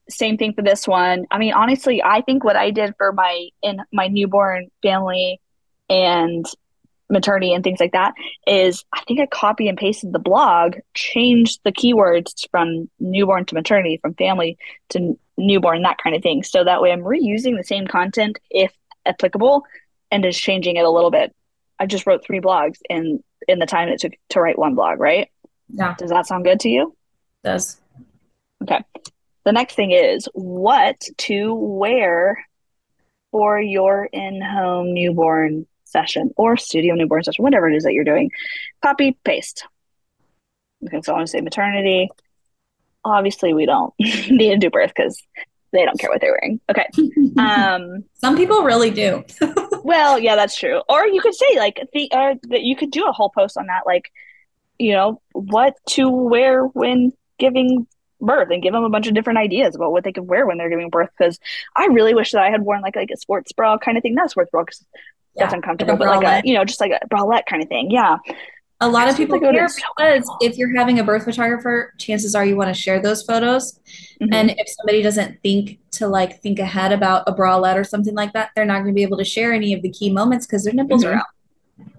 Same 0.08 0.36
thing 0.36 0.54
for 0.54 0.62
this 0.62 0.88
one. 0.88 1.26
I 1.30 1.38
mean, 1.38 1.52
honestly, 1.52 2.02
I 2.02 2.20
think 2.20 2.42
what 2.42 2.56
I 2.56 2.70
did 2.70 2.94
for 2.98 3.12
my 3.12 3.48
in 3.62 3.80
my 3.92 4.08
newborn 4.08 4.70
family 4.82 5.40
and 5.88 6.44
maternity 7.08 7.52
and 7.52 7.62
things 7.62 7.80
like 7.80 7.92
that 7.92 8.14
is 8.46 8.84
I 8.92 9.02
think 9.06 9.20
I 9.20 9.26
copy 9.26 9.68
and 9.68 9.78
pasted 9.78 10.12
the 10.12 10.18
blog, 10.18 10.76
changed 10.94 11.60
the 11.64 11.72
keywords 11.72 12.48
from 12.50 12.88
newborn 12.98 13.44
to 13.46 13.54
maternity, 13.54 13.98
from 14.00 14.14
family 14.14 14.58
to 14.90 15.18
newborn, 15.36 15.82
that 15.82 15.98
kind 16.02 16.14
of 16.14 16.22
thing. 16.22 16.42
So 16.42 16.64
that 16.64 16.80
way 16.80 16.92
I'm 16.92 17.02
reusing 17.02 17.56
the 17.56 17.64
same 17.64 17.86
content 17.86 18.38
if 18.50 18.72
applicable 19.06 19.64
and 20.10 20.22
just 20.22 20.40
changing 20.40 20.76
it 20.76 20.84
a 20.84 20.90
little 20.90 21.10
bit. 21.10 21.34
I 21.78 21.86
just 21.86 22.06
wrote 22.06 22.24
three 22.24 22.40
blogs 22.40 22.78
in 22.88 23.22
in 23.48 23.58
the 23.58 23.66
time 23.66 23.88
it 23.88 24.00
took 24.00 24.12
to 24.30 24.40
write 24.40 24.58
one 24.58 24.74
blog, 24.74 25.00
right? 25.00 25.28
Yeah, 25.72 25.94
Does 25.98 26.10
that 26.10 26.26
sound 26.26 26.44
good 26.44 26.60
to 26.60 26.68
you? 26.68 26.94
does. 27.42 27.80
Okay. 28.62 28.80
The 29.44 29.52
next 29.52 29.74
thing 29.74 29.92
is 29.92 30.28
what 30.34 31.00
to 31.18 31.54
wear 31.54 32.44
for 33.30 33.60
your 33.60 34.08
in 34.12 34.42
home 34.42 34.92
newborn 34.92 35.66
session 35.84 36.30
or 36.36 36.56
studio 36.56 36.94
newborn 36.94 37.24
session, 37.24 37.42
whatever 37.42 37.70
it 37.70 37.76
is 37.76 37.84
that 37.84 37.94
you're 37.94 38.04
doing. 38.04 38.30
Copy, 38.82 39.16
paste. 39.24 39.64
Okay, 40.84 41.00
so 41.02 41.12
I 41.12 41.16
want 41.16 41.26
to 41.26 41.30
say 41.30 41.40
maternity. 41.40 42.10
Obviously, 43.04 43.54
we 43.54 43.66
don't 43.66 43.94
need 43.98 44.50
to 44.50 44.56
do 44.58 44.70
birth 44.70 44.92
because 44.94 45.22
they 45.72 45.84
don't 45.84 45.98
care 45.98 46.10
what 46.10 46.20
they're 46.20 46.32
wearing. 46.32 46.60
Okay. 46.70 46.86
Um, 47.38 48.04
Some 48.14 48.36
people 48.36 48.64
really 48.64 48.90
do. 48.90 49.24
well, 49.84 50.18
yeah, 50.18 50.34
that's 50.34 50.56
true. 50.58 50.82
Or 50.88 51.06
you 51.06 51.20
could 51.22 51.34
say 51.34 51.56
like 51.56 51.80
the 51.92 52.10
uh, 52.12 52.34
that 52.48 52.62
you 52.62 52.74
could 52.76 52.90
do 52.90 53.06
a 53.06 53.12
whole 53.12 53.30
post 53.30 53.56
on 53.56 53.66
that, 53.66 53.86
like 53.86 54.10
you 54.80 54.92
know 54.92 55.20
what 55.32 55.74
to 55.90 56.08
wear 56.08 56.64
when 56.64 57.12
giving 57.38 57.86
birth, 58.20 58.48
and 58.50 58.62
give 58.62 58.72
them 58.72 58.84
a 58.84 58.90
bunch 58.90 59.06
of 59.06 59.14
different 59.14 59.38
ideas 59.38 59.74
about 59.74 59.92
what 59.92 60.04
they 60.04 60.12
could 60.12 60.26
wear 60.26 60.46
when 60.46 60.58
they're 60.58 60.70
giving 60.70 60.90
birth. 60.90 61.10
Because 61.16 61.38
I 61.76 61.86
really 61.86 62.14
wish 62.14 62.32
that 62.32 62.42
I 62.42 62.50
had 62.50 62.62
worn 62.62 62.80
like 62.80 62.96
like 62.96 63.10
a 63.12 63.16
sports 63.16 63.52
bra 63.52 63.78
kind 63.78 63.96
of 63.96 64.02
thing, 64.02 64.14
not 64.14 64.26
a 64.26 64.28
sports 64.30 64.50
bra 64.50 64.64
because 64.64 64.84
yeah, 65.36 65.44
that's 65.44 65.54
uncomfortable, 65.54 65.96
but 65.96 66.08
like 66.08 66.44
a 66.44 66.46
you 66.46 66.54
know 66.54 66.64
just 66.64 66.80
like 66.80 66.92
a 66.92 67.06
bralette 67.08 67.46
kind 67.48 67.62
of 67.62 67.68
thing. 67.68 67.90
Yeah. 67.90 68.16
A 68.82 68.88
lot 68.88 69.10
of 69.10 69.16
people 69.18 69.38
care 69.38 69.52
because 69.52 70.30
if 70.40 70.56
you're 70.56 70.74
having 70.74 70.98
a 70.98 71.04
birth 71.04 71.24
photographer, 71.24 71.92
chances 71.98 72.34
are 72.34 72.46
you 72.46 72.56
want 72.56 72.74
to 72.74 72.80
share 72.80 72.98
those 72.98 73.22
photos. 73.22 73.78
Mm-hmm. 74.22 74.32
And 74.32 74.50
if 74.52 74.66
somebody 74.70 75.02
doesn't 75.02 75.42
think 75.42 75.80
to 75.92 76.08
like 76.08 76.40
think 76.40 76.58
ahead 76.58 76.90
about 76.90 77.24
a 77.26 77.34
bralette 77.34 77.76
or 77.76 77.84
something 77.84 78.14
like 78.14 78.32
that, 78.32 78.52
they're 78.56 78.64
not 78.64 78.76
going 78.76 78.86
to 78.86 78.94
be 78.94 79.02
able 79.02 79.18
to 79.18 79.24
share 79.24 79.52
any 79.52 79.74
of 79.74 79.82
the 79.82 79.90
key 79.90 80.10
moments 80.10 80.46
because 80.46 80.64
their 80.64 80.72
nipples 80.72 81.04
mm-hmm. 81.04 81.12
are 81.12 81.18
out. 81.18 81.26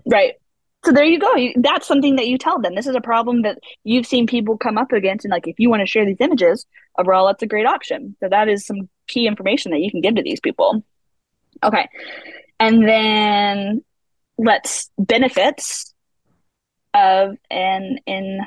Right. 0.08 0.41
So 0.84 0.92
there 0.92 1.06
you 1.06 1.20
go. 1.20 1.32
That's 1.58 1.88
something 1.88 2.16
that 2.16 2.28
you 2.28 2.38
tell 2.38 2.60
them. 2.60 2.74
This 2.74 2.88
is 2.88 2.96
a 2.96 3.02
problem 3.02 3.44
that 3.44 3.60
you've 3.84 4.08
seen 4.08 4.26
people 4.26 4.58
come 4.58 4.78
up 4.78 4.92
against, 4.92 5.26
and 5.26 5.32
like 5.32 5.48
if 5.48 5.60
you 5.60 5.70
want 5.70 5.82
to 5.82 5.86
share 5.86 6.06
these 6.06 6.18
images, 6.20 6.66
overall, 6.98 7.24
bralette's 7.26 7.44
a 7.44 7.48
great 7.48 7.68
option. 7.68 8.16
So 8.20 8.30
that 8.30 8.50
is 8.50 8.66
some 8.66 8.90
key 9.08 9.28
information 9.28 9.72
that 9.72 9.80
you 9.80 9.92
can 9.92 10.02
give 10.02 10.16
to 10.16 10.24
these 10.24 10.40
people. 10.40 10.84
Okay, 11.64 11.88
and 12.60 12.88
then 12.88 13.84
let's 14.38 14.90
benefits 14.98 15.94
of 16.94 17.36
an 17.52 17.98
in 18.08 18.40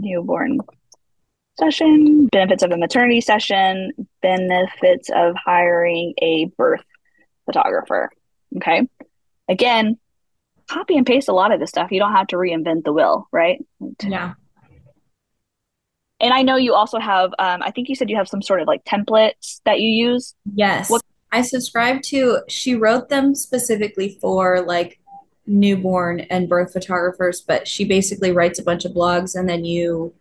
newborn 0.00 0.58
session, 1.58 2.26
benefits 2.26 2.62
of 2.62 2.70
a 2.70 2.76
maternity 2.76 3.20
session, 3.20 3.92
benefits 4.22 5.08
of 5.14 5.36
hiring 5.36 6.14
a 6.20 6.46
birth 6.56 6.84
photographer. 7.44 8.10
Okay. 8.56 8.88
Again, 9.48 9.98
copy 10.68 10.96
and 10.96 11.06
paste 11.06 11.28
a 11.28 11.32
lot 11.32 11.52
of 11.52 11.60
this 11.60 11.70
stuff. 11.70 11.90
You 11.90 12.00
don't 12.00 12.12
have 12.12 12.26
to 12.28 12.36
reinvent 12.36 12.84
the 12.84 12.92
wheel, 12.92 13.28
right? 13.32 13.64
Yeah. 14.02 14.34
And 16.18 16.32
I 16.32 16.42
know 16.42 16.56
you 16.56 16.74
also 16.74 16.98
have, 16.98 17.30
um, 17.38 17.62
I 17.62 17.70
think 17.70 17.88
you 17.88 17.94
said 17.94 18.08
you 18.08 18.16
have 18.16 18.28
some 18.28 18.42
sort 18.42 18.60
of 18.60 18.66
like 18.66 18.84
templates 18.84 19.60
that 19.64 19.80
you 19.80 19.88
use. 19.88 20.34
Yes. 20.54 20.90
What- 20.90 21.02
I 21.32 21.42
subscribe 21.42 22.02
to, 22.02 22.40
she 22.48 22.76
wrote 22.76 23.08
them 23.08 23.34
specifically 23.34 24.16
for 24.20 24.62
like 24.62 24.98
newborn 25.46 26.20
and 26.20 26.48
birth 26.48 26.72
photographers, 26.72 27.40
but 27.40 27.68
she 27.68 27.84
basically 27.84 28.32
writes 28.32 28.58
a 28.58 28.62
bunch 28.62 28.84
of 28.84 28.92
blogs 28.92 29.38
and 29.38 29.48
then 29.48 29.64
you 29.64 30.14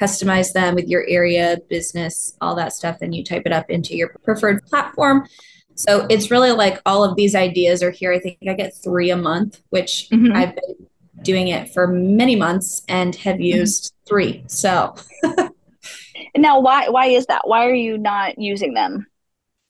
customize 0.00 0.52
them 0.52 0.74
with 0.74 0.88
your 0.88 1.06
area, 1.06 1.58
business, 1.68 2.36
all 2.40 2.56
that 2.56 2.72
stuff, 2.72 2.98
and 3.00 3.14
you 3.14 3.22
type 3.22 3.42
it 3.46 3.52
up 3.52 3.70
into 3.70 3.96
your 3.96 4.08
preferred 4.24 4.64
platform. 4.66 5.26
So 5.74 6.06
it's 6.08 6.30
really 6.30 6.52
like 6.52 6.80
all 6.86 7.04
of 7.04 7.16
these 7.16 7.34
ideas 7.34 7.82
are 7.82 7.90
here. 7.90 8.12
I 8.12 8.20
think 8.20 8.38
I 8.48 8.54
get 8.54 8.76
three 8.76 9.10
a 9.10 9.16
month, 9.16 9.60
which 9.70 10.08
mm-hmm. 10.12 10.34
I've 10.34 10.54
been 10.54 10.86
doing 11.22 11.48
it 11.48 11.72
for 11.72 11.86
many 11.86 12.36
months 12.36 12.82
and 12.88 13.14
have 13.16 13.36
mm-hmm. 13.36 13.58
used 13.58 13.84
mm-hmm. 13.84 14.08
three. 14.08 14.44
So 14.46 14.94
now 16.36 16.60
why 16.60 16.88
why 16.88 17.06
is 17.06 17.26
that? 17.26 17.46
Why 17.46 17.66
are 17.66 17.74
you 17.74 17.98
not 17.98 18.38
using 18.38 18.74
them? 18.74 19.06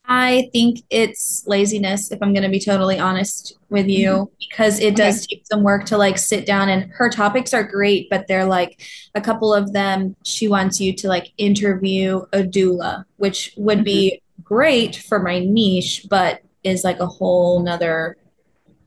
I 0.07 0.51
think 0.53 0.83
it's 0.91 1.45
laziness, 1.47 2.13
if 2.13 2.23
I'm 2.23 2.35
going 2.35 2.43
to 2.43 2.51
be 2.51 2.61
totally 2.61 2.99
honest 2.99 3.57
with 3.71 3.89
you, 3.89 4.11
mm-hmm. 4.11 4.35
because 4.39 4.79
it 4.79 4.97
does 4.97 5.25
okay. 5.25 5.37
take 5.37 5.47
some 5.47 5.63
work 5.63 5.87
to 5.87 5.97
like 5.97 6.19
sit 6.19 6.45
down 6.45 6.69
and 6.69 6.91
her 6.93 7.09
topics 7.09 7.55
are 7.55 7.65
great, 7.65 8.11
but 8.11 8.27
they're 8.29 8.45
like 8.45 8.83
a 9.15 9.21
couple 9.23 9.55
of 9.55 9.73
them, 9.73 10.15
she 10.23 10.47
wants 10.47 10.79
you 10.79 10.93
to 10.97 11.09
like 11.09 11.33
interview 11.39 12.21
a 12.35 12.43
doula, 12.43 13.07
which 13.17 13.55
would 13.57 13.79
mm-hmm. 13.79 13.85
be 13.85 14.23
great 14.45 14.97
for 14.97 15.19
my 15.19 15.39
niche, 15.41 16.07
but 16.09 16.41
is 16.63 16.85
like 16.85 17.01
a 17.01 17.07
whole 17.07 17.63
nother 17.63 18.17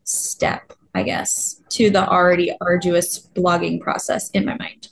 step, 0.03 0.73
I 0.95 1.03
guess, 1.03 1.61
to 1.69 1.89
the 1.89 2.07
already 2.07 2.55
arduous 2.61 3.27
blogging 3.35 3.81
process 3.81 4.29
in 4.31 4.45
my 4.45 4.55
mind. 4.57 4.89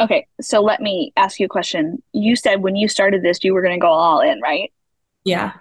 Okay, 0.00 0.26
so 0.40 0.60
let 0.60 0.80
me 0.80 1.12
ask 1.16 1.38
you 1.38 1.46
a 1.46 1.48
question. 1.48 2.02
You 2.12 2.34
said 2.34 2.62
when 2.62 2.74
you 2.74 2.88
started 2.88 3.22
this, 3.22 3.44
you 3.44 3.52
were 3.52 3.62
going 3.62 3.78
to 3.78 3.80
go 3.80 3.90
all 3.90 4.20
in, 4.20 4.40
right? 4.40 4.72
Yeah. 5.24 5.52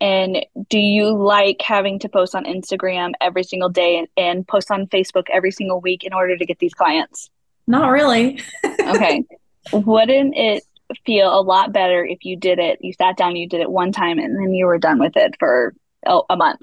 And 0.00 0.44
do 0.68 0.78
you 0.78 1.10
like 1.10 1.60
having 1.60 1.98
to 2.00 2.08
post 2.08 2.34
on 2.34 2.44
Instagram 2.44 3.12
every 3.20 3.44
single 3.44 3.68
day 3.68 3.98
and, 3.98 4.08
and 4.16 4.48
post 4.48 4.70
on 4.70 4.86
Facebook 4.86 5.26
every 5.32 5.50
single 5.50 5.80
week 5.80 6.04
in 6.04 6.12
order 6.12 6.36
to 6.36 6.46
get 6.46 6.58
these 6.58 6.74
clients? 6.74 7.30
Not 7.66 7.88
really. 7.88 8.40
okay. 8.80 9.24
Wouldn't 9.72 10.34
it 10.36 10.64
feel 11.04 11.38
a 11.38 11.40
lot 11.40 11.72
better 11.72 12.04
if 12.04 12.24
you 12.24 12.36
did 12.36 12.58
it, 12.58 12.78
you 12.80 12.92
sat 12.92 13.16
down, 13.16 13.36
you 13.36 13.48
did 13.48 13.60
it 13.60 13.70
one 13.70 13.92
time, 13.92 14.18
and 14.18 14.36
then 14.36 14.52
you 14.52 14.66
were 14.66 14.78
done 14.78 14.98
with 14.98 15.16
it 15.16 15.36
for 15.38 15.74
a, 16.06 16.20
a 16.30 16.36
month? 16.36 16.60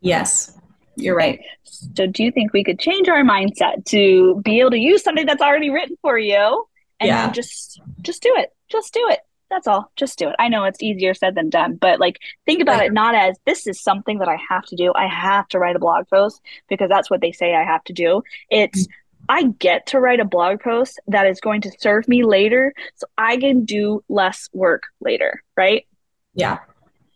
Yes, 0.00 0.56
you're 0.96 1.16
right. 1.16 1.40
So, 1.64 2.06
do 2.06 2.22
you 2.22 2.30
think 2.30 2.52
we 2.52 2.64
could 2.64 2.78
change 2.78 3.08
our 3.08 3.22
mindset 3.22 3.84
to 3.86 4.40
be 4.44 4.60
able 4.60 4.70
to 4.70 4.78
use 4.78 5.02
something 5.02 5.26
that's 5.26 5.42
already 5.42 5.70
written 5.70 5.96
for 6.02 6.18
you 6.18 6.66
and 7.00 7.08
yeah. 7.08 7.30
just 7.30 7.80
just 8.02 8.22
do 8.22 8.32
it? 8.36 8.50
Just 8.68 8.92
do 8.94 9.08
it. 9.10 9.20
That's 9.50 9.66
all. 9.66 9.90
Just 9.96 10.18
do 10.18 10.28
it. 10.28 10.36
I 10.38 10.48
know 10.48 10.64
it's 10.64 10.82
easier 10.82 11.14
said 11.14 11.34
than 11.34 11.50
done, 11.50 11.76
but 11.76 12.00
like 12.00 12.18
think 12.46 12.60
about 12.60 12.84
it 12.84 12.92
not 12.92 13.14
as 13.14 13.38
this 13.46 13.66
is 13.66 13.80
something 13.80 14.18
that 14.18 14.28
I 14.28 14.36
have 14.48 14.64
to 14.66 14.76
do. 14.76 14.92
I 14.94 15.06
have 15.06 15.46
to 15.48 15.58
write 15.58 15.76
a 15.76 15.78
blog 15.78 16.08
post 16.08 16.40
because 16.68 16.88
that's 16.88 17.10
what 17.10 17.20
they 17.20 17.32
say 17.32 17.54
I 17.54 17.64
have 17.64 17.84
to 17.84 17.92
do. 17.92 18.22
It's 18.50 18.86
mm-hmm. 18.86 18.92
I 19.28 19.44
get 19.44 19.86
to 19.88 20.00
write 20.00 20.20
a 20.20 20.24
blog 20.24 20.60
post 20.60 21.00
that 21.06 21.26
is 21.26 21.40
going 21.40 21.62
to 21.62 21.72
serve 21.78 22.08
me 22.08 22.24
later 22.24 22.72
so 22.96 23.06
I 23.16 23.36
can 23.36 23.64
do 23.64 24.04
less 24.08 24.48
work 24.52 24.84
later, 25.00 25.42
right? 25.56 25.86
Yeah. 26.34 26.58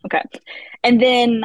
Okay. 0.05 0.23
And 0.83 1.01
then 1.01 1.43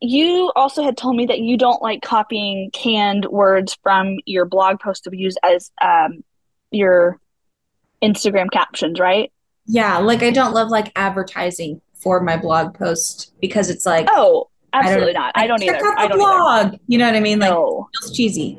you 0.00 0.50
also 0.56 0.82
had 0.82 0.96
told 0.96 1.16
me 1.16 1.26
that 1.26 1.40
you 1.40 1.56
don't 1.56 1.82
like 1.82 2.02
copying 2.02 2.70
canned 2.72 3.26
words 3.26 3.76
from 3.82 4.16
your 4.24 4.46
blog 4.46 4.80
post 4.80 5.04
to 5.04 5.16
use 5.16 5.36
as 5.42 5.70
um, 5.82 6.24
your 6.70 7.18
Instagram 8.02 8.50
captions, 8.50 8.98
right? 8.98 9.30
Yeah, 9.66 9.98
like 9.98 10.22
I 10.22 10.30
don't 10.30 10.54
love 10.54 10.68
like 10.68 10.90
advertising 10.96 11.80
for 11.94 12.20
my 12.20 12.36
blog 12.36 12.74
post 12.74 13.32
because 13.40 13.68
it's 13.68 13.84
like 13.84 14.08
oh, 14.10 14.49
absolutely 14.72 15.16
I 15.16 15.20
not. 15.20 15.32
I 15.34 15.46
don't 15.46 15.60
check 15.60 15.76
either. 15.76 15.86
Out 15.86 15.94
the 15.96 16.00
I 16.00 16.08
don't 16.08 16.18
blog. 16.18 16.66
Either. 16.66 16.78
You 16.86 16.98
know 16.98 17.06
what 17.06 17.16
I 17.16 17.20
mean? 17.20 17.38
Like 17.38 17.50
no. 17.50 17.88
it's 17.94 18.10
cheesy. 18.12 18.58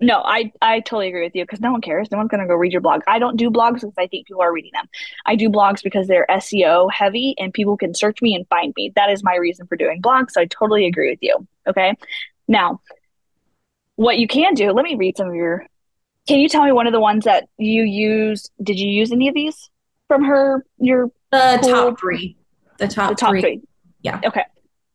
No, 0.00 0.22
I 0.24 0.52
I 0.60 0.80
totally 0.80 1.08
agree 1.08 1.24
with 1.24 1.34
you 1.34 1.44
because 1.44 1.60
no 1.60 1.72
one 1.72 1.80
cares. 1.80 2.10
No 2.10 2.18
one's 2.18 2.30
gonna 2.30 2.46
go 2.46 2.54
read 2.54 2.72
your 2.72 2.80
blog. 2.80 3.02
I 3.06 3.18
don't 3.18 3.36
do 3.36 3.50
blogs 3.50 3.74
because 3.74 3.94
I 3.98 4.06
think 4.06 4.26
people 4.26 4.42
are 4.42 4.52
reading 4.52 4.72
them. 4.74 4.86
I 5.26 5.36
do 5.36 5.48
blogs 5.48 5.82
because 5.82 6.08
they're 6.08 6.26
SEO 6.28 6.90
heavy 6.92 7.34
and 7.38 7.52
people 7.52 7.76
can 7.76 7.94
search 7.94 8.20
me 8.20 8.34
and 8.34 8.46
find 8.48 8.72
me. 8.76 8.92
That 8.96 9.10
is 9.10 9.22
my 9.22 9.36
reason 9.36 9.66
for 9.66 9.76
doing 9.76 10.02
blogs. 10.02 10.32
So 10.32 10.40
I 10.40 10.46
totally 10.46 10.86
agree 10.86 11.10
with 11.10 11.20
you. 11.22 11.46
Okay. 11.66 11.94
Now, 12.48 12.80
what 13.96 14.18
you 14.18 14.26
can 14.26 14.54
do, 14.54 14.72
let 14.72 14.84
me 14.84 14.96
read 14.96 15.16
some 15.16 15.28
of 15.28 15.34
your 15.34 15.66
can 16.28 16.38
you 16.38 16.48
tell 16.48 16.64
me 16.64 16.70
one 16.72 16.86
of 16.86 16.92
the 16.92 17.00
ones 17.00 17.24
that 17.24 17.48
you 17.58 17.82
use? 17.82 18.48
Did 18.62 18.78
you 18.78 18.88
use 18.88 19.10
any 19.10 19.28
of 19.28 19.34
these? 19.34 19.70
from 20.12 20.24
her 20.24 20.62
your 20.76 21.10
the 21.30 21.58
cool, 21.62 21.70
top 21.70 21.98
three 21.98 22.36
the 22.76 22.86
top, 22.86 23.08
the 23.08 23.16
top 23.16 23.30
three. 23.30 23.40
three 23.40 23.62
yeah 24.02 24.20
okay 24.26 24.44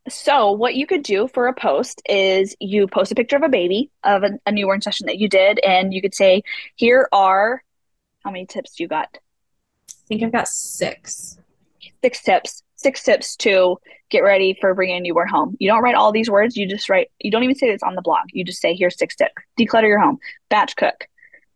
so 0.10 0.52
what 0.52 0.76
you 0.76 0.88
could 0.88 1.04
do 1.04 1.28
for 1.28 1.48
a 1.48 1.54
post 1.54 2.02
is 2.08 2.56
you 2.60 2.88
post 2.88 3.12
a 3.12 3.16
picture 3.16 3.36
of 3.36 3.44
a 3.44 3.50
baby 3.50 3.92
of 4.04 4.24
a, 4.24 4.40
a 4.46 4.52
newborn 4.52 4.82
session 4.82 5.08
that 5.08 5.18
you 5.18 5.28
did 5.28 5.60
and 5.60 5.94
you 5.94 6.02
could 6.02 6.16
say 6.16 6.44
here 6.76 7.08
are 7.12 7.64
how 8.24 8.32
many 8.32 8.46
tips 8.46 8.76
do 8.76 8.84
you 8.84 8.90
got? 8.90 9.10
I 9.14 9.94
think 10.08 10.24
i've 10.24 10.32
got 10.32 10.48
six. 10.48 11.38
Six 12.04 12.22
tips. 12.22 12.64
Six 12.76 13.04
tips 13.04 13.36
to 13.38 13.78
get 14.10 14.20
ready 14.20 14.58
for 14.60 14.74
bringing 14.76 14.98
a 14.98 15.00
newborn 15.00 15.28
home. 15.28 15.58
You 15.60 15.70
don't 15.70 15.82
write 15.82 15.96
all 15.96 16.12
these 16.12 16.30
words. 16.30 16.56
You 16.56 16.68
just 16.68 16.90
write 16.90 17.10
you 17.20 17.32
don't 17.32 17.44
even 17.44 17.56
say 17.56 17.68
it's 17.68 17.84
on 17.84 17.96
the 17.96 18.02
blog. 18.02 18.26
You 18.34 18.44
just 18.44 18.62
say 18.62 18.76
here's 18.76 18.98
six 18.98 19.16
tips. 19.16 19.34
Declutter 19.60 19.88
your 19.88 20.00
home. 20.00 20.20
Batch 20.50 20.76
cook. 20.76 21.08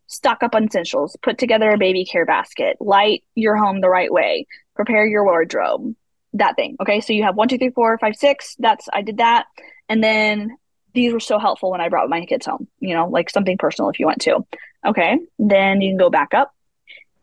Stock 0.08 0.44
up 0.44 0.56
on 0.56 0.66
essentials, 0.66 1.16
put 1.22 1.38
together 1.38 1.70
a 1.72 1.78
baby 1.78 2.04
care 2.04 2.26
basket, 2.26 2.76
light 2.82 3.24
your 3.36 3.56
home 3.56 3.80
the 3.80 3.90
right 3.90 4.12
way, 4.12 4.46
prepare 4.76 5.06
your 5.06 5.24
wardrobe, 5.24 5.96
that 6.34 6.56
thing. 6.56 6.78
Okay. 6.82 7.02
So 7.02 7.14
you 7.14 7.24
have 7.24 7.36
one, 7.36 7.48
two, 7.48 7.58
three, 7.58 7.72
four, 7.72 7.98
five, 7.98 8.16
six. 8.16 8.56
That's, 8.60 8.88
I 8.92 9.02
did 9.02 9.18
that. 9.18 9.46
And 9.90 10.04
then 10.04 10.58
these 10.94 11.14
were 11.14 11.20
so 11.20 11.40
helpful 11.40 11.72
when 11.72 11.82
I 11.82 11.90
brought 11.90 12.10
my 12.10 12.26
kids 12.26 12.46
home, 12.46 12.68
you 12.80 12.94
know, 12.94 13.08
like 13.08 13.30
something 13.30 13.58
personal 13.58 13.90
if 13.90 14.00
you 14.00 14.06
want 14.06 14.22
to. 14.22 14.46
Okay. 14.86 15.18
Then 15.40 15.82
you 15.82 15.92
can 15.92 15.98
go 15.98 16.10
back 16.10 16.34
up 16.34 16.54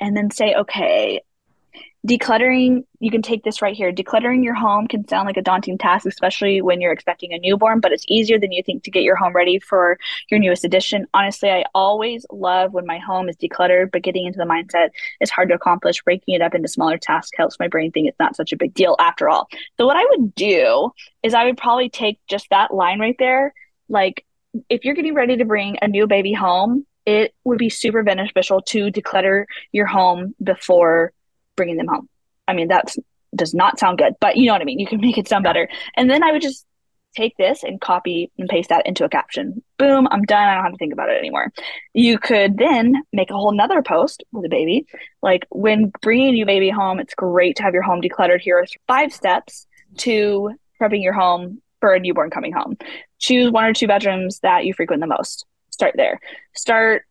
and 0.01 0.17
then 0.17 0.31
say, 0.31 0.55
okay, 0.55 1.23
decluttering 2.09 2.85
you 3.01 3.11
can 3.11 3.23
take 3.23 3.45
this 3.45 3.63
right 3.63 3.77
here. 3.77 3.93
Decluttering 3.93 4.43
your 4.43 4.55
home 4.55 4.89
can 4.89 5.07
sound 5.07 5.27
like 5.27 5.37
a 5.37 5.43
daunting 5.43 5.79
task 5.79 6.07
especially 6.07 6.61
when 6.61 6.81
you're 6.81 6.93
expecting 6.93 7.33
a 7.33 7.39
newborn 7.39 7.81
but 7.81 7.93
it's 7.93 8.05
easier 8.09 8.39
than 8.39 8.51
you 8.51 8.63
think 8.63 8.83
to 8.83 8.91
get 8.91 9.03
your 9.03 9.15
home 9.15 9.33
ready 9.33 9.59
for 9.59 9.99
your 10.31 10.41
newest 10.41 10.65
addition. 10.65 11.07
Honestly 11.15 11.51
i 11.51 11.65
always 11.75 12.25
love 12.33 12.73
when 12.73 12.87
my 12.87 12.99
home 12.99 13.29
is 13.29 13.37
decluttered 13.37 13.91
but 13.93 14.03
getting 14.03 14.27
into 14.27 14.39
the 14.39 14.45
mindset 14.45 14.89
is 15.21 15.31
hard 15.31 15.49
to 15.51 15.55
accomplish. 15.55 16.03
Breaking 16.03 16.35
it 16.35 16.43
up 16.43 16.55
into 16.55 16.69
smaller 16.69 16.99
tasks 16.99 17.37
helps 17.37 17.59
my 17.61 17.69
brain 17.69 17.93
think 17.93 18.09
it's 18.09 18.19
not 18.19 18.35
such 18.35 18.53
a 18.53 18.57
big 18.57 18.75
deal 18.75 18.97
after 18.99 19.29
all. 19.29 19.49
So 19.77 19.87
what 19.87 19.97
i 19.97 20.05
would 20.11 20.35
do 20.35 20.91
is 21.23 21.35
i 21.35 21.45
would 21.45 21.59
probably 21.59 21.91
take 21.91 22.19
just 22.29 22.49
that 22.51 22.73
line 22.73 22.99
right 22.99 23.17
there. 23.19 23.53
Like 23.89 24.25
if 24.69 24.85
you're 24.85 24.95
getting 24.95 25.15
ready 25.15 25.37
to 25.37 25.45
bring 25.45 25.77
a 25.83 25.89
new 25.89 26.07
baby 26.07 26.33
home 26.33 26.87
it 27.07 27.35
would 27.45 27.59
be 27.59 27.71
super 27.71 28.03
beneficial 28.03 28.61
to 28.61 28.91
declutter 28.91 29.47
your 29.73 29.87
home 29.87 30.35
before 30.43 31.13
bringing 31.59 31.77
them 31.77 31.89
home. 31.89 32.09
I 32.47 32.55
mean, 32.55 32.69
that 32.69 32.95
does 33.35 33.53
not 33.53 33.79
sound 33.79 33.99
good, 33.99 34.15
but 34.21 34.39
you 34.39 34.47
know 34.47 34.53
what 34.53 34.63
I 34.63 34.65
mean? 34.65 34.79
You 34.79 34.87
can 34.87 35.01
make 35.03 35.19
it 35.19 35.29
sound 35.29 35.45
better. 35.45 35.69
And 35.97 36.09
then 36.09 36.23
I 36.23 36.33
would 36.33 36.41
just 36.41 36.65
take 37.17 37.37
this 37.37 37.65
and 37.65 37.81
copy 37.81 38.31
and 38.39 38.49
paste 38.49 38.69
that 38.69 38.87
into 38.87 39.05
a 39.05 39.09
caption. 39.09 39.63
Boom, 39.77 40.07
I'm 40.11 40.23
done. 40.23 40.49
I 40.49 40.55
don't 40.55 40.65
have 40.65 40.73
to 40.73 40.79
think 40.79 40.93
about 40.93 41.11
it 41.11 41.19
anymore. 41.19 41.53
You 41.93 42.19
could 42.19 42.57
then 42.57 43.03
make 43.13 43.31
a 43.31 43.35
whole 43.35 43.53
nother 43.53 43.83
post 43.83 44.23
with 44.33 44.45
a 44.45 44.49
baby. 44.49 44.87
Like 45.23 45.47
when 45.51 45.93
bringing 46.01 46.29
a 46.29 46.33
new 46.33 46.47
baby 46.47 46.71
home, 46.71 47.01
it's 47.01 47.15
great 47.15 47.57
to 47.57 47.63
have 47.63 47.75
your 47.75 47.83
home 47.83 48.01
decluttered. 48.01 48.41
Here 48.41 48.59
are 48.59 48.67
five 48.87 49.13
steps 49.13 49.67
to 49.99 50.53
prepping 50.81 51.03
your 51.03 51.13
home 51.13 51.61
for 51.81 51.93
a 51.95 52.01
newborn 52.01 52.31
coming 52.31 52.53
home. 52.53 52.77
Choose 53.19 53.51
one 53.51 53.65
or 53.65 53.73
two 53.73 53.87
bedrooms 53.87 54.41
that 54.41 54.65
you 54.65 54.75
frequent 54.75 55.01
the 55.01 55.07
most. 55.07 55.45
Start 55.71 55.95
there. 55.97 56.21
Start 56.55 57.03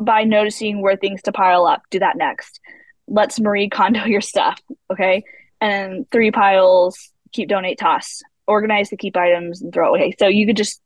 by 0.00 0.24
noticing 0.24 0.80
where 0.82 0.96
things 0.96 1.22
to 1.22 1.32
pile 1.32 1.66
up. 1.66 1.82
Do 1.90 1.98
that 2.00 2.16
next 2.16 2.60
let's 3.08 3.40
Marie 3.40 3.68
Kondo 3.68 4.04
your 4.04 4.20
stuff. 4.20 4.60
Okay. 4.92 5.24
And 5.60 6.08
three 6.10 6.30
piles, 6.30 7.10
keep, 7.32 7.48
donate, 7.48 7.78
toss. 7.78 8.22
Organize 8.46 8.90
the 8.90 8.96
keep 8.96 9.16
items 9.16 9.60
and 9.60 9.72
throw 9.72 9.90
away. 9.90 10.14
So 10.18 10.26
you 10.26 10.46
could 10.46 10.56
just 10.56 10.80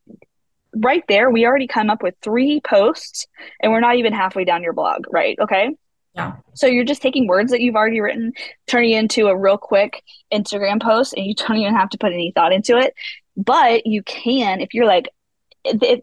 right 0.74 1.04
there, 1.08 1.30
we 1.30 1.46
already 1.46 1.66
come 1.66 1.90
up 1.90 2.02
with 2.02 2.14
three 2.22 2.60
posts 2.60 3.26
and 3.60 3.72
we're 3.72 3.80
not 3.80 3.96
even 3.96 4.12
halfway 4.12 4.44
down 4.44 4.62
your 4.62 4.72
blog, 4.72 5.04
right? 5.10 5.38
Okay. 5.38 5.70
Yeah. 6.14 6.34
So 6.54 6.66
you're 6.66 6.84
just 6.84 7.02
taking 7.02 7.26
words 7.26 7.52
that 7.52 7.60
you've 7.60 7.76
already 7.76 8.00
written, 8.00 8.32
turning 8.66 8.92
it 8.92 8.98
into 8.98 9.28
a 9.28 9.36
real 9.36 9.56
quick 9.56 10.02
Instagram 10.32 10.82
post, 10.82 11.14
and 11.14 11.24
you 11.24 11.34
don't 11.34 11.56
even 11.56 11.74
have 11.74 11.90
to 11.90 11.98
put 11.98 12.12
any 12.12 12.32
thought 12.34 12.52
into 12.52 12.76
it. 12.76 12.94
But 13.36 13.86
you 13.86 14.02
can, 14.02 14.60
if 14.60 14.74
you're 14.74 14.86
like, 14.86 15.08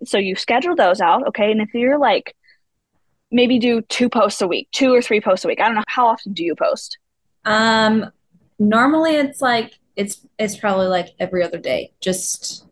so 0.06 0.18
you 0.18 0.36
schedule 0.36 0.76
those 0.76 1.02
out, 1.02 1.28
okay? 1.28 1.52
And 1.52 1.62
if 1.62 1.74
you're 1.74 2.00
like, 2.00 2.36
maybe 3.32 3.60
do 3.60 3.82
two 3.82 4.10
posts 4.10 4.42
a 4.42 4.48
week, 4.48 4.68
two 4.72 4.94
or 4.94 5.02
three 5.02 5.22
posts 5.22 5.46
a 5.46 5.48
week. 5.48 5.60
I 5.60 5.66
don't 5.66 5.76
know 5.76 5.84
how 5.88 6.08
often 6.08 6.34
do 6.34 6.44
you 6.44 6.56
post? 6.56 6.98
Um 7.46 8.12
normally 8.58 9.16
it's 9.16 9.42
like 9.42 9.74
it's 9.96 10.26
it's 10.38 10.58
probably 10.58 10.88
like 10.88 11.10
every 11.20 11.44
other 11.44 11.58
day 11.58 11.92
just 12.02 12.66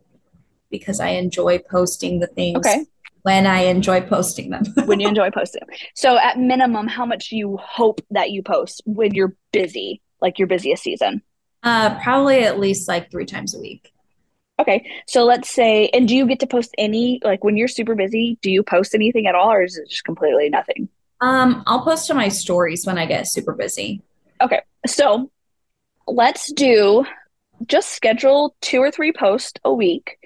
because 0.70 1.00
I 1.00 1.10
enjoy 1.10 1.60
posting 1.60 2.20
the 2.20 2.28
things 2.28 2.58
okay. 2.58 2.86
when 3.22 3.48
I 3.48 3.62
enjoy 3.62 4.02
posting 4.02 4.50
them. 4.50 4.64
when 4.86 5.00
you 5.00 5.08
enjoy 5.08 5.32
posting. 5.32 5.62
So 5.96 6.18
at 6.18 6.38
minimum 6.38 6.88
how 6.88 7.06
much 7.06 7.30
do 7.30 7.38
you 7.38 7.58
hope 7.58 8.02
that 8.12 8.32
you 8.32 8.44
post 8.44 8.82
when 8.86 9.14
you're 9.14 9.36
busy, 9.52 10.02
like 10.22 10.40
your 10.40 10.48
busiest 10.48 10.84
season? 10.84 11.22
Uh 11.64 12.00
probably 12.02 12.44
at 12.44 12.60
least 12.60 12.88
like 12.88 13.12
3 13.12 13.26
times 13.26 13.56
a 13.56 13.60
week. 13.60 13.92
Okay. 14.60 14.90
So 15.08 15.24
let's 15.24 15.50
say, 15.50 15.90
and 15.94 16.08
do 16.08 16.16
you 16.16 16.26
get 16.26 16.40
to 16.40 16.48
post 16.48 16.74
any, 16.78 17.20
like 17.24 17.44
when 17.44 17.58
you're 17.58 17.68
super 17.68 17.96
busy, 17.96 18.38
do 18.42 18.50
you 18.50 18.64
post 18.64 18.96
anything 18.96 19.28
at 19.28 19.36
all 19.36 19.52
or 19.52 19.64
is 19.64 19.78
it 19.78 19.90
just 19.90 20.04
completely 20.04 20.50
nothing? 20.50 20.90
Um, 21.22 21.64
I'll 21.68 21.84
post 21.84 22.08
to 22.08 22.14
my 22.14 22.30
stories 22.30 22.86
when 22.86 22.98
I 22.98 23.06
get 23.06 23.28
super 23.28 23.54
busy. 23.54 24.02
Okay. 24.42 24.62
So 24.86 25.32
let's 26.08 26.52
do 26.52 27.06
just 27.66 27.90
schedule 27.90 28.56
two 28.62 28.80
or 28.80 28.92
three 28.92 29.12
posts 29.12 29.60
a 29.64 29.74
week 29.74 30.18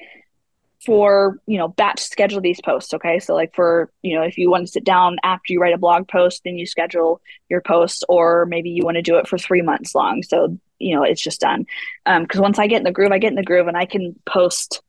for, 0.86 1.40
you 1.46 1.58
know, 1.58 1.68
batch 1.68 2.00
schedule 2.00 2.42
these 2.42 2.60
posts. 2.62 2.94
Okay. 2.94 3.20
So, 3.20 3.34
like 3.36 3.54
for, 3.54 3.92
you 4.02 4.16
know, 4.16 4.24
if 4.24 4.38
you 4.38 4.50
want 4.50 4.66
to 4.66 4.72
sit 4.72 4.84
down 4.84 5.18
after 5.24 5.54
you 5.54 5.62
write 5.62 5.74
a 5.74 5.78
blog 5.78 6.08
post, 6.08 6.42
then 6.44 6.58
you 6.58 6.66
schedule 6.66 7.22
your 7.50 7.62
posts, 7.62 8.04
or 8.10 8.46
maybe 8.48 8.70
you 8.70 8.84
want 8.84 8.96
to 8.96 9.02
do 9.02 9.18
it 9.18 9.28
for 9.28 9.38
three 9.38 9.62
months 9.62 9.94
long. 9.94 10.24
So 10.24 10.58
you 10.82 10.96
know 10.96 11.04
it's 11.04 11.22
just 11.22 11.42
done 11.42 11.66
because 12.06 12.40
um, 12.40 12.44
once 12.44 12.60
i 12.60 12.68
get 12.68 12.78
in 12.78 12.84
the 12.84 12.92
groove 12.92 13.12
i 13.12 13.20
get 13.20 13.30
in 13.30 13.36
the 13.36 13.44
groove 13.44 13.68
and 13.68 13.78
i 13.78 13.86
can 13.86 14.16
post 14.26 14.82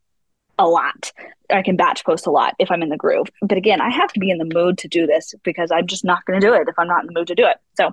a 0.59 0.67
lot 0.67 1.11
i 1.51 1.61
can 1.61 1.75
batch 1.75 2.03
post 2.03 2.27
a 2.27 2.31
lot 2.31 2.55
if 2.59 2.71
i'm 2.71 2.81
in 2.81 2.89
the 2.89 2.97
groove 2.97 3.27
but 3.41 3.57
again 3.57 3.79
i 3.79 3.89
have 3.89 4.11
to 4.11 4.19
be 4.19 4.29
in 4.29 4.37
the 4.37 4.49
mood 4.53 4.77
to 4.77 4.87
do 4.87 5.05
this 5.05 5.33
because 5.43 5.71
i'm 5.71 5.87
just 5.87 6.03
not 6.03 6.25
going 6.25 6.39
to 6.39 6.45
do 6.45 6.53
it 6.53 6.67
if 6.67 6.77
i'm 6.77 6.87
not 6.87 7.01
in 7.01 7.07
the 7.07 7.13
mood 7.13 7.27
to 7.27 7.35
do 7.35 7.45
it 7.45 7.57
so 7.75 7.91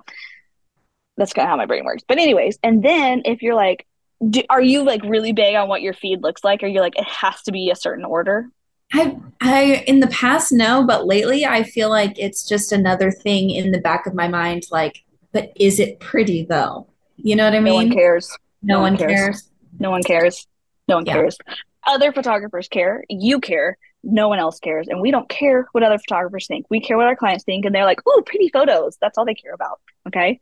that's 1.17 1.33
kind 1.33 1.45
of 1.45 1.49
how 1.49 1.57
my 1.57 1.65
brain 1.65 1.85
works 1.85 2.03
but 2.07 2.17
anyways 2.17 2.57
and 2.63 2.83
then 2.83 3.21
if 3.25 3.41
you're 3.41 3.55
like 3.55 3.85
do, 4.29 4.41
are 4.49 4.61
you 4.61 4.83
like 4.83 5.01
really 5.03 5.33
big 5.33 5.55
on 5.55 5.67
what 5.67 5.81
your 5.81 5.93
feed 5.93 6.21
looks 6.21 6.43
like 6.43 6.63
are 6.63 6.67
you 6.67 6.79
like 6.79 6.97
it 6.97 7.07
has 7.07 7.41
to 7.43 7.51
be 7.51 7.69
a 7.71 7.75
certain 7.75 8.05
order 8.05 8.47
I, 8.93 9.17
I, 9.39 9.83
in 9.87 10.01
the 10.01 10.07
past, 10.07 10.51
no, 10.51 10.85
but 10.85 11.05
lately 11.05 11.45
I 11.45 11.63
feel 11.63 11.89
like 11.89 12.17
it's 12.19 12.45
just 12.45 12.71
another 12.71 13.09
thing 13.09 13.49
in 13.49 13.71
the 13.71 13.79
back 13.79 14.05
of 14.05 14.13
my 14.13 14.27
mind. 14.27 14.63
Like, 14.69 15.03
but 15.31 15.51
is 15.55 15.79
it 15.79 15.99
pretty 15.99 16.43
though? 16.43 16.87
You 17.15 17.35
know 17.35 17.45
what 17.45 17.53
I 17.53 17.59
mean? 17.59 17.73
No 17.73 17.75
one 17.75 17.91
cares. 17.91 18.37
No, 18.61 18.75
no 18.75 18.81
one, 18.81 18.97
cares. 18.97 19.11
cares. 19.11 19.49
No 19.79 19.91
one 19.91 20.03
cares. 20.03 20.47
No 20.87 20.95
one 20.95 21.05
yeah. 21.05 21.13
cares. 21.13 21.37
Other 21.87 22.11
photographers 22.11 22.67
care. 22.67 23.03
You 23.09 23.39
care. 23.39 23.77
No 24.03 24.27
one 24.27 24.39
else 24.39 24.59
cares. 24.59 24.87
And 24.87 24.99
we 24.99 25.11
don't 25.11 25.29
care 25.29 25.67
what 25.71 25.83
other 25.83 25.99
photographers 25.99 26.47
think. 26.47 26.65
We 26.69 26.81
care 26.81 26.97
what 26.97 27.07
our 27.07 27.15
clients 27.15 27.43
think. 27.43 27.65
And 27.65 27.73
they're 27.73 27.85
like, 27.85 28.01
oh, 28.05 28.23
pretty 28.25 28.49
photos. 28.49 28.97
That's 28.99 29.17
all 29.17 29.25
they 29.25 29.35
care 29.35 29.53
about. 29.53 29.79
Okay. 30.07 30.39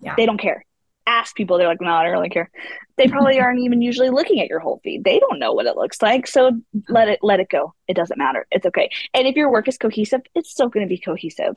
Yeah. 0.00 0.14
They 0.16 0.26
don't 0.26 0.38
care. 0.40 0.64
Ask 1.06 1.34
people. 1.34 1.58
They're 1.58 1.68
like, 1.68 1.80
no, 1.80 1.92
I 1.92 2.04
don't 2.04 2.12
really 2.12 2.28
care. 2.28 2.50
They 2.96 3.08
probably 3.08 3.40
aren't 3.40 3.60
even 3.60 3.82
usually 3.82 4.10
looking 4.10 4.40
at 4.40 4.48
your 4.48 4.60
whole 4.60 4.80
feed. 4.82 5.04
They 5.04 5.18
don't 5.18 5.38
know 5.38 5.52
what 5.52 5.66
it 5.66 5.76
looks 5.76 6.00
like. 6.00 6.26
So 6.26 6.52
let 6.88 7.08
it 7.08 7.20
let 7.22 7.40
it 7.40 7.48
go. 7.48 7.74
It 7.88 7.94
doesn't 7.94 8.18
matter. 8.18 8.46
It's 8.50 8.66
okay. 8.66 8.90
And 9.14 9.26
if 9.26 9.36
your 9.36 9.50
work 9.50 9.68
is 9.68 9.78
cohesive, 9.78 10.22
it's 10.34 10.50
still 10.50 10.68
going 10.68 10.86
to 10.86 10.88
be 10.88 10.98
cohesive. 10.98 11.56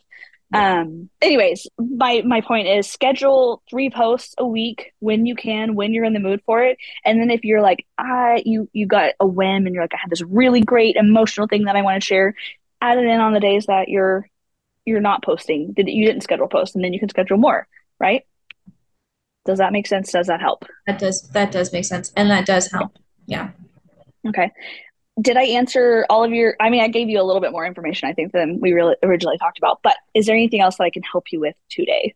Um, 0.53 1.09
anyways, 1.21 1.67
my 1.77 2.21
my 2.25 2.41
point 2.41 2.67
is 2.67 2.89
schedule 2.89 3.61
three 3.69 3.89
posts 3.89 4.35
a 4.37 4.45
week 4.45 4.93
when 4.99 5.25
you 5.25 5.35
can, 5.35 5.75
when 5.75 5.93
you're 5.93 6.05
in 6.05 6.13
the 6.13 6.19
mood 6.19 6.41
for 6.45 6.63
it. 6.63 6.77
And 7.03 7.19
then 7.19 7.31
if 7.31 7.43
you're 7.43 7.61
like, 7.61 7.85
I 7.97 8.41
you 8.45 8.69
you 8.71 8.85
got 8.85 9.13
a 9.19 9.27
whim 9.27 9.65
and 9.65 9.73
you're 9.73 9.83
like, 9.83 9.93
I 9.93 9.99
had 10.01 10.11
this 10.11 10.21
really 10.21 10.61
great 10.61 10.95
emotional 10.95 11.47
thing 11.47 11.65
that 11.65 11.75
I 11.75 11.81
want 11.81 12.01
to 12.01 12.05
share, 12.05 12.35
add 12.81 12.97
it 12.97 13.05
in 13.05 13.19
on 13.19 13.33
the 13.33 13.39
days 13.39 13.65
that 13.65 13.89
you're 13.89 14.29
you're 14.85 15.01
not 15.01 15.23
posting, 15.23 15.73
that 15.77 15.87
you 15.87 16.05
didn't 16.05 16.21
schedule 16.21 16.47
posts, 16.47 16.75
and 16.75 16.83
then 16.83 16.93
you 16.93 16.99
can 16.99 17.09
schedule 17.09 17.37
more, 17.37 17.67
right? 17.99 18.23
Does 19.45 19.59
that 19.59 19.71
make 19.71 19.87
sense? 19.87 20.11
Does 20.11 20.27
that 20.27 20.41
help? 20.41 20.65
That 20.87 20.99
does 20.99 21.21
that 21.29 21.51
does 21.51 21.71
make 21.71 21.85
sense. 21.85 22.11
And 22.15 22.29
that 22.31 22.45
does 22.45 22.71
help. 22.71 22.97
Yeah. 23.25 23.51
Okay 24.27 24.51
did 25.21 25.37
I 25.37 25.43
answer 25.43 26.05
all 26.09 26.23
of 26.23 26.31
your? 26.31 26.55
I 26.59 26.69
mean, 26.69 26.81
I 26.81 26.87
gave 26.87 27.09
you 27.09 27.21
a 27.21 27.23
little 27.23 27.41
bit 27.41 27.51
more 27.51 27.65
information, 27.65 28.09
I 28.09 28.13
think, 28.13 28.33
than 28.33 28.59
we 28.59 28.73
really 28.73 28.95
originally 29.01 29.37
talked 29.37 29.57
about. 29.57 29.79
But 29.81 29.95
is 30.13 30.25
there 30.25 30.35
anything 30.35 30.61
else 30.61 30.77
that 30.77 30.83
I 30.83 30.89
can 30.89 31.03
help 31.03 31.31
you 31.31 31.39
with 31.39 31.55
today? 31.69 32.15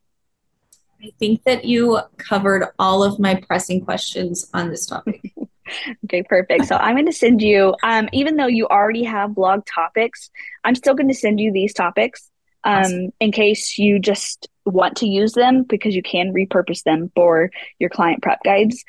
I 1.02 1.12
think 1.18 1.44
that 1.46 1.64
you 1.64 2.00
covered 2.18 2.68
all 2.78 3.04
of 3.04 3.20
my 3.20 3.36
pressing 3.36 3.86
questions 3.86 4.50
on 4.54 4.70
this 4.70 4.86
topic. 4.86 5.34
okay, 6.06 6.24
perfect. 6.24 6.66
So 6.66 6.76
I'm 6.76 6.96
going 6.96 7.06
to 7.06 7.14
send 7.14 7.42
you, 7.42 7.74
um, 7.84 8.10
even 8.12 8.36
though 8.36 8.48
you 8.48 8.68
already 8.68 9.06
have 9.06 9.34
blog 9.34 9.66
topics, 9.66 10.30
I'm 10.66 10.76
still 10.76 10.94
going 10.94 11.08
to 11.08 11.14
send 11.14 11.40
you 11.40 11.54
these 11.54 11.74
topics 11.74 12.30
um, 12.64 12.84
awesome. 12.84 13.10
in 13.20 13.32
case 13.32 13.78
you 13.78 14.00
just 14.00 14.48
want 14.66 14.98
to 14.98 15.08
use 15.08 15.34
them 15.34 15.64
because 15.64 15.96
you 15.96 16.04
can 16.04 16.34
repurpose 16.34 16.84
them 16.84 17.12
for 17.16 17.52
your 17.80 17.90
client 17.90 18.22
prep 18.22 18.44
guides. 18.44 18.84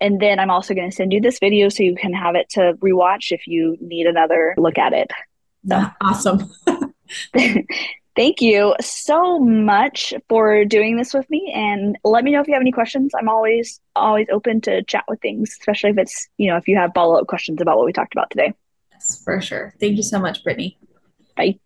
And 0.00 0.20
then 0.20 0.38
I'm 0.38 0.50
also 0.50 0.74
going 0.74 0.90
to 0.90 0.94
send 0.94 1.12
you 1.12 1.20
this 1.20 1.38
video 1.38 1.68
so 1.68 1.82
you 1.82 1.94
can 1.94 2.12
have 2.12 2.34
it 2.34 2.50
to 2.50 2.74
rewatch 2.80 3.32
if 3.32 3.46
you 3.46 3.76
need 3.80 4.06
another 4.06 4.54
look 4.58 4.78
at 4.78 4.92
it. 4.92 5.10
So 5.68 5.82
awesome. 6.00 6.52
Thank 8.16 8.40
you 8.40 8.76
so 8.80 9.40
much 9.40 10.14
for 10.28 10.64
doing 10.64 10.96
this 10.96 11.12
with 11.12 11.28
me 11.30 11.52
and 11.54 11.98
let 12.04 12.22
me 12.22 12.30
know 12.30 12.40
if 12.40 12.46
you 12.46 12.54
have 12.54 12.60
any 12.60 12.70
questions. 12.70 13.12
I'm 13.18 13.28
always 13.28 13.80
always 13.96 14.28
open 14.30 14.60
to 14.62 14.84
chat 14.84 15.04
with 15.08 15.20
things, 15.20 15.56
especially 15.58 15.90
if 15.90 15.98
it's, 15.98 16.28
you 16.36 16.48
know, 16.48 16.56
if 16.56 16.68
you 16.68 16.76
have 16.76 16.92
follow-up 16.94 17.26
questions 17.26 17.60
about 17.60 17.76
what 17.76 17.86
we 17.86 17.92
talked 17.92 18.14
about 18.14 18.30
today. 18.30 18.52
Yes, 18.92 19.20
for 19.24 19.40
sure. 19.40 19.74
Thank 19.80 19.96
you 19.96 20.04
so 20.04 20.20
much, 20.20 20.44
Brittany. 20.44 20.78
Bye. 21.36 21.58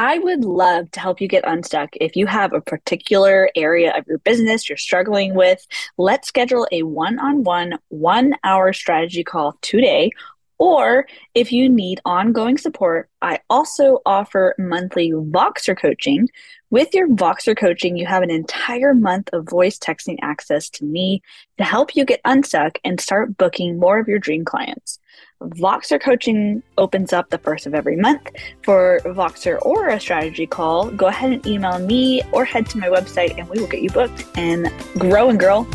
I 0.00 0.20
would 0.20 0.44
love 0.44 0.92
to 0.92 1.00
help 1.00 1.20
you 1.20 1.26
get 1.26 1.42
unstuck. 1.44 1.88
If 2.00 2.14
you 2.14 2.26
have 2.26 2.52
a 2.52 2.60
particular 2.60 3.50
area 3.56 3.92
of 3.98 4.06
your 4.06 4.18
business 4.18 4.68
you're 4.68 4.78
struggling 4.78 5.34
with, 5.34 5.66
let's 5.96 6.28
schedule 6.28 6.68
a 6.70 6.84
one 6.84 7.18
on 7.18 7.42
one, 7.42 7.80
one 7.88 8.34
hour 8.44 8.72
strategy 8.72 9.24
call 9.24 9.58
today. 9.60 10.12
Or 10.56 11.08
if 11.34 11.50
you 11.50 11.68
need 11.68 12.00
ongoing 12.04 12.58
support, 12.58 13.10
I 13.22 13.40
also 13.50 13.98
offer 14.06 14.54
monthly 14.56 15.10
Voxer 15.10 15.76
coaching. 15.76 16.28
With 16.70 16.94
your 16.94 17.08
Voxer 17.08 17.58
coaching, 17.58 17.96
you 17.96 18.06
have 18.06 18.22
an 18.22 18.30
entire 18.30 18.94
month 18.94 19.30
of 19.32 19.48
voice 19.48 19.80
texting 19.80 20.18
access 20.22 20.70
to 20.70 20.84
me 20.84 21.22
to 21.56 21.64
help 21.64 21.96
you 21.96 22.04
get 22.04 22.20
unstuck 22.24 22.78
and 22.84 23.00
start 23.00 23.36
booking 23.36 23.80
more 23.80 23.98
of 23.98 24.06
your 24.06 24.20
dream 24.20 24.44
clients. 24.44 24.97
Voxer 25.40 26.00
coaching 26.00 26.62
opens 26.78 27.12
up 27.12 27.30
the 27.30 27.38
first 27.38 27.66
of 27.66 27.74
every 27.74 27.96
month. 27.96 28.28
For 28.64 29.00
Voxer 29.04 29.58
or 29.62 29.88
a 29.88 30.00
strategy 30.00 30.46
call, 30.46 30.90
go 30.90 31.06
ahead 31.06 31.32
and 31.32 31.46
email 31.46 31.78
me 31.78 32.22
or 32.32 32.44
head 32.44 32.66
to 32.70 32.78
my 32.78 32.88
website 32.88 33.38
and 33.38 33.48
we 33.48 33.60
will 33.60 33.68
get 33.68 33.82
you 33.82 33.90
booked 33.90 34.26
and 34.36 34.72
grow 34.98 35.30
and 35.30 35.38
girl. 35.38 35.66